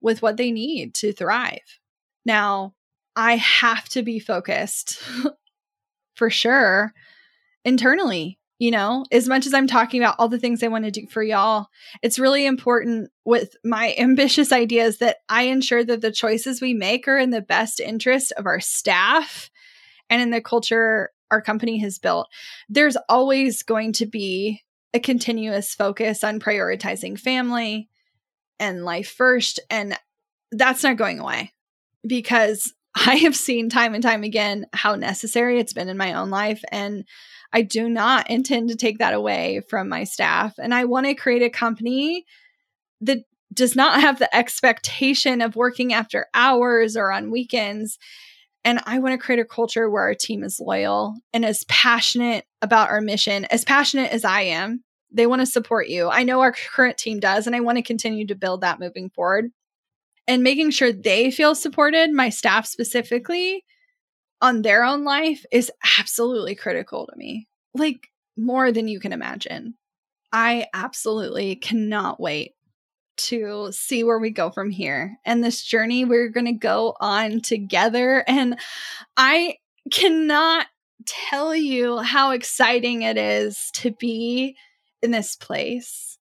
with 0.00 0.20
what 0.20 0.36
they 0.36 0.50
need 0.50 0.94
to 0.94 1.12
thrive. 1.12 1.78
Now, 2.26 2.74
I 3.14 3.36
have 3.36 3.88
to 3.90 4.02
be 4.02 4.18
focused 4.18 5.00
for 6.16 6.28
sure 6.28 6.92
internally. 7.64 8.40
You 8.58 8.70
know, 8.70 9.04
as 9.10 9.28
much 9.28 9.46
as 9.46 9.54
I'm 9.54 9.66
talking 9.66 10.00
about 10.00 10.14
all 10.18 10.28
the 10.28 10.38
things 10.38 10.62
I 10.62 10.68
want 10.68 10.84
to 10.84 10.90
do 10.90 11.06
for 11.08 11.22
y'all, 11.22 11.66
it's 12.02 12.20
really 12.20 12.46
important 12.46 13.10
with 13.24 13.56
my 13.64 13.94
ambitious 13.98 14.52
ideas 14.52 14.98
that 14.98 15.18
I 15.28 15.44
ensure 15.44 15.84
that 15.84 16.00
the 16.00 16.12
choices 16.12 16.60
we 16.60 16.72
make 16.72 17.08
are 17.08 17.18
in 17.18 17.30
the 17.30 17.42
best 17.42 17.80
interest 17.80 18.32
of 18.36 18.46
our 18.46 18.60
staff 18.60 19.50
and 20.08 20.22
in 20.22 20.30
the 20.30 20.40
culture 20.40 21.10
our 21.30 21.42
company 21.42 21.78
has 21.78 21.98
built, 21.98 22.28
there's 22.68 22.96
always 23.08 23.62
going 23.62 23.92
to 23.94 24.06
be 24.06 24.62
a 24.92 25.00
continuous 25.00 25.74
focus 25.74 26.22
on 26.22 26.38
prioritizing 26.38 27.18
family 27.18 27.88
and 28.60 28.84
life 28.84 29.10
first. 29.10 29.58
And 29.68 29.98
that's 30.52 30.84
not 30.84 30.96
going 30.96 31.18
away 31.18 31.52
because 32.06 32.72
I 32.94 33.16
have 33.16 33.34
seen 33.34 33.68
time 33.68 33.94
and 33.94 34.02
time 34.02 34.22
again 34.22 34.66
how 34.72 34.94
necessary 34.94 35.58
it's 35.58 35.72
been 35.72 35.88
in 35.88 35.96
my 35.96 36.12
own 36.12 36.30
life. 36.30 36.62
And 36.70 37.04
I 37.54 37.62
do 37.62 37.88
not 37.88 38.28
intend 38.28 38.68
to 38.68 38.76
take 38.76 38.98
that 38.98 39.14
away 39.14 39.62
from 39.70 39.88
my 39.88 40.04
staff. 40.04 40.54
And 40.58 40.74
I 40.74 40.84
want 40.84 41.06
to 41.06 41.14
create 41.14 41.42
a 41.42 41.48
company 41.48 42.26
that 43.00 43.20
does 43.52 43.74
not 43.74 44.00
have 44.00 44.18
the 44.18 44.34
expectation 44.36 45.40
of 45.40 45.56
working 45.56 45.94
after 45.94 46.26
hours 46.34 46.96
or 46.96 47.10
on 47.10 47.30
weekends 47.30 47.98
and 48.64 48.80
I 48.86 48.98
want 48.98 49.12
to 49.12 49.24
create 49.24 49.40
a 49.40 49.44
culture 49.44 49.90
where 49.90 50.04
our 50.04 50.14
team 50.14 50.42
is 50.42 50.58
loyal 50.58 51.16
and 51.32 51.44
as 51.44 51.64
passionate 51.64 52.46
about 52.62 52.88
our 52.88 53.02
mission, 53.02 53.44
as 53.46 53.64
passionate 53.64 54.10
as 54.10 54.24
I 54.24 54.42
am. 54.42 54.82
They 55.10 55.26
want 55.26 55.40
to 55.40 55.46
support 55.46 55.88
you. 55.88 56.08
I 56.08 56.24
know 56.24 56.40
our 56.40 56.52
current 56.52 56.96
team 56.96 57.20
does, 57.20 57.46
and 57.46 57.54
I 57.54 57.60
want 57.60 57.76
to 57.76 57.82
continue 57.82 58.26
to 58.26 58.34
build 58.34 58.62
that 58.62 58.80
moving 58.80 59.10
forward. 59.10 59.50
And 60.26 60.42
making 60.42 60.70
sure 60.70 60.90
they 60.90 61.30
feel 61.30 61.54
supported, 61.54 62.10
my 62.10 62.30
staff 62.30 62.66
specifically, 62.66 63.62
on 64.44 64.60
their 64.60 64.84
own 64.84 65.04
life 65.04 65.46
is 65.50 65.72
absolutely 65.98 66.54
critical 66.54 67.06
to 67.06 67.16
me. 67.16 67.48
Like 67.72 68.08
more 68.36 68.72
than 68.72 68.88
you 68.88 69.00
can 69.00 69.14
imagine. 69.14 69.74
I 70.34 70.66
absolutely 70.74 71.56
cannot 71.56 72.20
wait 72.20 72.52
to 73.16 73.70
see 73.72 74.04
where 74.04 74.18
we 74.18 74.28
go 74.28 74.50
from 74.50 74.68
here 74.68 75.16
and 75.24 75.42
this 75.42 75.62
journey 75.62 76.04
we're 76.04 76.28
going 76.28 76.44
to 76.44 76.52
go 76.52 76.94
on 77.00 77.40
together. 77.40 78.22
And 78.26 78.58
I 79.16 79.56
cannot 79.90 80.66
tell 81.06 81.56
you 81.56 82.00
how 82.00 82.32
exciting 82.32 83.00
it 83.00 83.16
is 83.16 83.70
to 83.76 83.92
be 83.92 84.56
in 85.00 85.10
this 85.10 85.36
place 85.36 86.18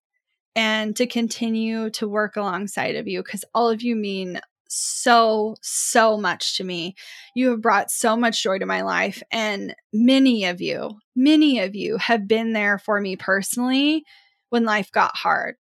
and 0.56 0.96
to 0.96 1.08
continue 1.08 1.90
to 1.90 2.08
work 2.08 2.38
alongside 2.38 2.96
of 2.96 3.06
you 3.06 3.22
because 3.22 3.44
all 3.54 3.70
of 3.70 3.82
you 3.82 3.98
mean 3.98 4.40
so, 4.74 5.56
so 5.62 6.18
much 6.18 6.58
to 6.58 6.64
me. 6.64 6.96
You 7.36 7.52
have 7.52 7.62
brought 7.62 7.92
so 7.92 8.16
much 8.16 8.42
joy 8.42 8.60
to 8.60 8.66
my 8.66 8.82
life. 8.82 9.22
And 9.32 9.76
many 9.92 10.46
of 10.46 10.62
you, 10.62 11.00
many 11.16 11.60
of 11.60 11.76
you 11.76 11.98
have 11.98 12.28
been 12.28 12.54
there 12.54 12.78
for 12.78 13.00
me 13.00 13.16
personally 13.16 14.04
when 14.50 14.66
life 14.66 14.92
got 14.92 15.16
hard. 15.16 15.56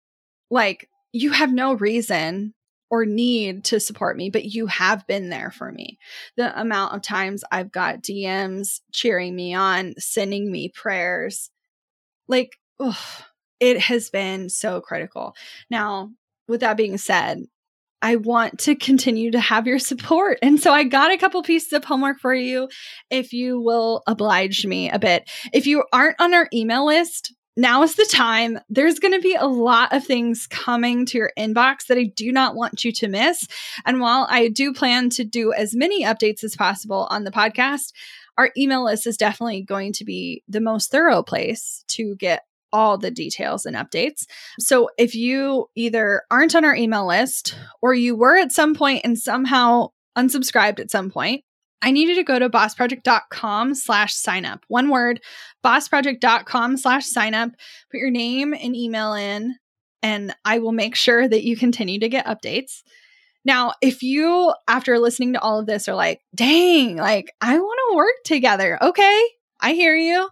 Like 0.50 0.90
you 1.12 1.32
have 1.32 1.52
no 1.52 1.74
reason 1.74 2.54
or 2.90 3.06
need 3.06 3.64
to 3.64 3.80
support 3.80 4.18
me, 4.18 4.30
but 4.30 4.44
you 4.44 4.68
have 4.68 5.08
been 5.08 5.30
there 5.30 5.50
for 5.50 5.72
me. 5.72 5.98
The 6.36 6.60
amount 6.60 6.94
of 6.94 7.02
times 7.02 7.44
I've 7.50 7.72
got 7.72 8.02
DMs 8.02 8.82
cheering 8.92 9.34
me 9.34 9.54
on, 9.54 9.94
sending 9.98 10.52
me 10.52 10.70
prayers, 10.70 11.50
like, 12.28 12.58
ugh, 12.80 12.96
it 13.62 13.80
has 13.80 14.10
been 14.10 14.50
so 14.50 14.82
critical. 14.82 15.36
Now, 15.70 16.12
with 16.50 16.60
that 16.62 16.76
being 16.76 16.98
said, 16.98 17.46
I 18.02 18.16
want 18.16 18.60
to 18.60 18.76
continue 18.76 19.32
to 19.32 19.40
have 19.40 19.68
your 19.68 19.80
support. 19.80 20.40
And 20.42 20.60
so 20.60 20.72
I 20.72 20.84
got 20.84 21.12
a 21.12 21.18
couple 21.18 21.42
pieces 21.44 21.74
of 21.74 21.84
homework 21.84 22.20
for 22.20 22.34
you 22.34 22.70
if 23.10 23.34
you 23.34 23.60
will 23.60 24.04
oblige 24.08 24.66
me 24.66 24.90
a 24.90 25.00
bit. 25.00 25.30
If 25.54 25.68
you 25.68 25.84
aren't 25.94 26.20
on 26.20 26.34
our 26.34 26.48
email 26.54 26.86
list, 26.86 27.34
now 27.58 27.84
is 27.84 27.96
the 27.96 28.08
time. 28.10 28.60
There's 28.70 29.00
going 29.00 29.14
to 29.14 29.20
be 29.20 29.36
a 29.36 29.46
lot 29.46 29.94
of 29.94 30.06
things 30.06 30.48
coming 30.48 31.06
to 31.08 31.18
your 31.18 31.32
inbox 31.38 31.88
that 31.88 31.98
I 31.98 32.06
do 32.16 32.32
not 32.32 32.56
want 32.56 32.86
you 32.86 32.92
to 32.94 33.08
miss. 33.08 33.46
And 33.86 34.00
while 34.00 34.26
I 34.30 34.48
do 34.48 34.74
plan 34.74 35.10
to 35.12 35.26
do 35.26 35.52
as 35.54 35.76
many 35.76 36.04
updates 36.04 36.44
as 36.44 36.56
possible 36.56 37.08
on 37.10 37.26
the 37.26 37.32
podcast, 37.32 37.92
our 38.38 38.52
email 38.58 38.86
list 38.86 39.06
is 39.06 39.18
definitely 39.18 39.64
going 39.64 39.92
to 39.94 40.06
be 40.06 40.44
the 40.48 40.62
most 40.62 40.92
thorough 40.92 41.24
place 41.24 41.84
to 41.90 42.16
get 42.16 42.44
all 42.74 42.98
the 42.98 43.12
details 43.12 43.66
and 43.66 43.76
updates. 43.76 44.26
So 44.60 44.90
if 44.98 45.16
you 45.16 45.68
either 45.76 46.24
aren't 46.32 46.56
on 46.56 46.66
our 46.66 46.76
email 46.76 47.08
list 47.08 47.56
or 47.82 47.94
you 47.94 48.16
were 48.16 48.38
at 48.38 48.52
some 48.52 48.76
point 48.76 49.02
and 49.04 49.18
somehow 49.18 49.90
unsubscribed 50.18 50.80
at 50.80 50.92
some 50.92 51.10
point, 51.10 51.44
I 51.82 51.92
need 51.92 52.10
you 52.10 52.16
to 52.16 52.24
go 52.24 52.38
to 52.38 52.50
bossproject.com 52.50 53.74
slash 53.76 54.14
sign 54.14 54.46
up. 54.46 54.64
One 54.68 54.90
word, 54.90 55.22
bossproject.com 55.66 56.78
slash 56.78 57.06
sign 57.08 57.34
up. 57.34 57.52
Put 57.92 58.00
your 58.00 58.12
name 58.12 58.54
and 58.54 58.76
email 58.76 59.14
in, 59.14 59.56
and 60.04 60.36
I 60.46 60.60
will 60.60 60.74
make 60.74 60.96
sure 60.96 61.28
that 61.28 61.44
you 61.44 61.58
continue 61.58 62.00
to 62.00 62.10
get 62.10 62.28
updates. 62.28 62.84
Now, 63.44 63.74
if 63.82 64.04
you, 64.04 64.54
after 64.68 65.00
listening 65.00 65.34
to 65.34 65.42
all 65.42 65.60
of 65.60 65.66
this, 65.66 65.88
are 65.88 65.96
like, 65.96 66.22
dang, 66.36 66.98
like, 66.98 67.34
I 67.42 67.58
want 67.58 67.80
to 67.90 67.96
work 67.96 68.14
together. 68.26 68.78
Okay, 68.82 69.24
I 69.60 69.74
hear 69.74 69.96
you. 69.96 70.30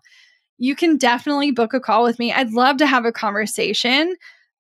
You 0.60 0.76
can 0.76 0.98
definitely 0.98 1.52
book 1.52 1.74
a 1.74 1.80
call 1.80 2.04
with 2.04 2.20
me. 2.20 2.32
I'd 2.32 2.52
love 2.52 2.78
to 2.78 2.88
have 2.88 3.06
a 3.06 3.12
conversation 3.12 4.16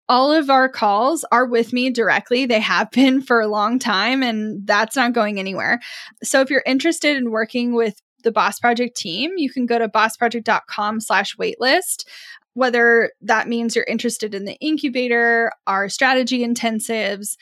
all 0.09 0.31
of 0.31 0.49
our 0.49 0.67
calls 0.67 1.23
are 1.31 1.45
with 1.45 1.71
me 1.71 1.91
directly. 1.91 2.47
They 2.47 2.59
have 2.59 2.89
been 2.91 3.21
for 3.21 3.39
a 3.39 3.47
long 3.47 3.79
time, 3.79 4.23
and 4.23 4.65
that's 4.67 4.95
not 4.95 5.13
going 5.13 5.39
anywhere. 5.39 5.79
So 6.23 6.41
if 6.41 6.49
you're 6.49 6.63
interested 6.65 7.15
in 7.15 7.31
working 7.31 7.75
with 7.75 8.01
the 8.23 8.31
Boss 8.31 8.59
Project 8.59 8.97
team, 8.97 9.33
you 9.37 9.49
can 9.49 9.65
go 9.65 9.79
to 9.79 9.87
bossproject.com 9.87 10.99
slash 10.99 11.37
waitlist. 11.37 12.05
Whether 12.53 13.11
that 13.21 13.47
means 13.47 13.75
you're 13.75 13.85
interested 13.85 14.35
in 14.35 14.43
the 14.43 14.57
incubator, 14.59 15.51
our 15.67 15.87
strategy 15.87 16.39
intensives, 16.45 17.37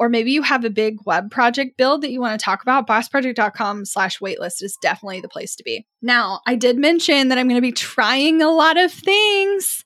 or 0.00 0.08
maybe 0.08 0.32
you 0.32 0.42
have 0.42 0.64
a 0.64 0.70
big 0.70 0.96
web 1.04 1.30
project 1.30 1.76
build 1.76 2.02
that 2.02 2.10
you 2.10 2.20
want 2.20 2.40
to 2.40 2.44
talk 2.44 2.62
about, 2.62 2.88
bossproject.com 2.88 3.84
slash 3.84 4.18
waitlist 4.18 4.62
is 4.62 4.76
definitely 4.82 5.20
the 5.20 5.28
place 5.28 5.54
to 5.54 5.62
be. 5.62 5.86
Now, 6.02 6.40
I 6.46 6.56
did 6.56 6.78
mention 6.78 7.28
that 7.28 7.38
I'm 7.38 7.46
going 7.46 7.60
to 7.60 7.62
be 7.62 7.70
trying 7.70 8.42
a 8.42 8.50
lot 8.50 8.78
of 8.78 8.90
things 8.90 9.84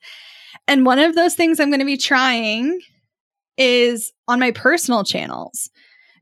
and 0.67 0.85
one 0.85 0.99
of 0.99 1.15
those 1.15 1.35
things 1.35 1.59
I'm 1.59 1.69
going 1.69 1.79
to 1.79 1.85
be 1.85 1.97
trying 1.97 2.79
is 3.57 4.11
on 4.27 4.39
my 4.39 4.51
personal 4.51 5.03
channels. 5.03 5.69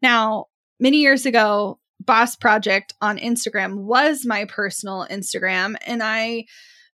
Now, 0.01 0.47
many 0.79 0.97
years 0.97 1.25
ago, 1.25 1.79
Boss 1.99 2.35
Project 2.35 2.93
on 3.01 3.17
Instagram 3.17 3.83
was 3.83 4.25
my 4.25 4.45
personal 4.45 5.07
Instagram, 5.09 5.75
and 5.85 6.03
I 6.03 6.45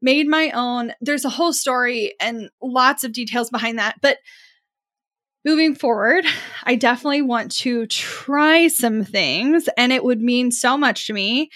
made 0.02 0.28
my 0.28 0.52
own. 0.52 0.94
There's 1.02 1.26
a 1.26 1.30
whole 1.30 1.52
story 1.52 2.14
and 2.20 2.50
lots 2.62 3.04
of 3.04 3.12
details 3.12 3.50
behind 3.50 3.80
that. 3.80 3.96
But 4.02 4.20
moving 5.46 5.76
forward, 5.76 6.26
I 6.64 6.76
definitely 6.76 7.22
want 7.22 7.52
to 7.58 7.86
try 7.88 8.68
some 8.68 9.04
things, 9.04 9.70
and 9.78 9.92
it 9.92 10.04
would 10.04 10.22
mean 10.22 10.52
so 10.52 10.78
much 10.78 11.08
to 11.08 11.14
me 11.14 11.50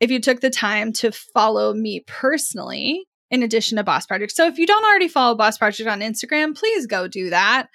if 0.00 0.10
you 0.10 0.20
took 0.20 0.40
the 0.40 0.50
time 0.50 0.92
to 0.94 1.12
follow 1.12 1.74
me 1.74 2.04
personally 2.06 3.04
in 3.30 3.42
addition 3.42 3.76
to 3.76 3.84
Boss 3.84 4.06
Project. 4.06 4.32
So 4.32 4.46
if 4.46 4.58
you 4.58 4.66
don't 4.66 4.84
already 4.84 5.08
follow 5.08 5.34
Boss 5.34 5.58
Project 5.58 5.88
on 5.88 6.00
Instagram, 6.00 6.56
please 6.56 6.86
go 6.86 7.08
do 7.08 7.30
that. 7.30 7.68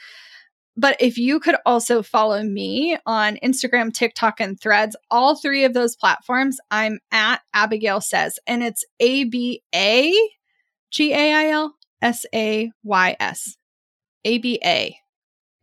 But 0.75 0.97
if 0.99 1.19
you 1.19 1.39
could 1.39 1.55
also 1.65 2.01
follow 2.01 2.41
me 2.41 2.97
on 3.05 3.37
Instagram, 3.43 3.93
TikTok, 3.93 4.39
and 4.39 4.59
Threads, 4.59 4.95
all 5.11 5.35
three 5.35 5.65
of 5.65 5.73
those 5.73 5.95
platforms, 5.95 6.57
I'm 6.71 6.99
at 7.11 7.41
Abagail 7.55 8.01
Says, 8.01 8.39
and 8.47 8.63
it's 8.63 8.83
A 8.99 9.25
B 9.25 9.61
A 9.75 10.11
G 10.89 11.13
A 11.13 11.33
I 11.33 11.49
L 11.49 11.75
S 12.01 12.25
A 12.33 12.71
Y 12.83 13.15
S. 13.19 13.55
A 14.25 14.37
B 14.39 14.59
A. 14.65 14.97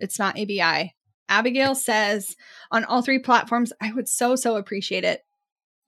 It's 0.01 0.19
not 0.19 0.39
A 0.39 0.45
B 0.45 0.61
I. 0.61 0.93
Abagail 1.31 1.77
Says 1.77 2.35
on 2.73 2.85
all 2.85 3.03
three 3.03 3.21
platforms. 3.21 3.73
I 3.81 3.93
would 3.93 4.09
so, 4.09 4.35
so 4.35 4.57
appreciate 4.57 5.05
it. 5.05 5.23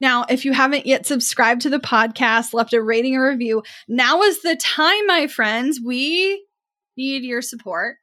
Now, 0.00 0.24
if 0.28 0.44
you 0.44 0.52
haven't 0.52 0.86
yet 0.86 1.06
subscribed 1.06 1.62
to 1.62 1.70
the 1.70 1.78
podcast, 1.78 2.52
left 2.52 2.72
a 2.72 2.82
rating 2.82 3.16
or 3.16 3.28
review, 3.28 3.62
now 3.88 4.22
is 4.22 4.42
the 4.42 4.56
time, 4.56 5.06
my 5.06 5.26
friends. 5.26 5.80
We 5.84 6.44
need 6.96 7.24
your 7.24 7.42
support. 7.42 7.96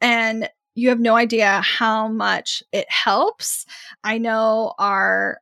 And 0.00 0.48
you 0.74 0.88
have 0.88 1.00
no 1.00 1.14
idea 1.14 1.60
how 1.60 2.08
much 2.08 2.62
it 2.72 2.90
helps. 2.90 3.66
I 4.02 4.18
know 4.18 4.74
our 4.78 5.38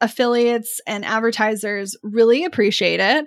affiliates 0.00 0.80
and 0.86 1.04
advertisers 1.04 1.94
really 2.02 2.44
appreciate 2.44 3.00
it. 3.00 3.26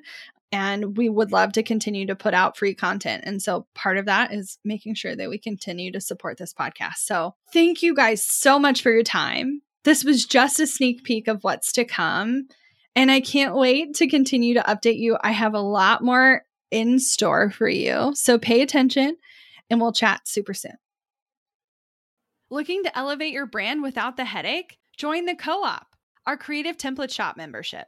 And 0.53 0.95
we 0.95 1.09
would 1.09 1.31
love 1.31 1.53
to 1.53 1.63
continue 1.63 2.05
to 2.05 2.15
put 2.15 2.35
out 2.35 2.55
free 2.55 2.75
content. 2.75 3.23
And 3.25 3.41
so 3.41 3.65
part 3.73 3.97
of 3.97 4.05
that 4.05 4.31
is 4.31 4.59
making 4.63 4.93
sure 4.93 5.15
that 5.15 5.27
we 5.29 5.39
continue 5.39 5.91
to 5.91 5.99
support 5.99 6.37
this 6.37 6.53
podcast. 6.53 6.97
So 6.97 7.33
thank 7.51 7.81
you 7.81 7.95
guys 7.95 8.23
so 8.23 8.59
much 8.59 8.83
for 8.83 8.91
your 8.91 9.01
time. 9.01 9.63
This 9.83 10.03
was 10.03 10.27
just 10.27 10.59
a 10.59 10.67
sneak 10.67 11.03
peek 11.03 11.27
of 11.27 11.43
what's 11.43 11.71
to 11.73 11.85
come. 11.85 12.47
And 12.95 13.09
I 13.09 13.19
can't 13.19 13.55
wait 13.55 13.95
to 13.95 14.07
continue 14.07 14.53
to 14.53 14.61
update 14.61 14.99
you. 14.99 15.17
I 15.23 15.31
have 15.31 15.55
a 15.55 15.59
lot 15.59 16.03
more 16.03 16.43
in 16.69 16.99
store 16.99 17.49
for 17.49 17.67
you. 17.67 18.11
So 18.13 18.37
pay 18.37 18.61
attention 18.61 19.17
and 19.71 19.81
we'll 19.81 19.91
chat 19.91 20.27
super 20.27 20.53
soon. 20.53 20.77
Looking 22.51 22.83
to 22.83 22.95
elevate 22.95 23.33
your 23.33 23.47
brand 23.47 23.81
without 23.81 24.17
the 24.17 24.25
headache? 24.25 24.77
Join 24.99 25.25
the 25.25 25.35
Co 25.35 25.63
op, 25.63 25.87
our 26.27 26.37
creative 26.37 26.77
template 26.77 27.11
shop 27.11 27.37
membership. 27.37 27.87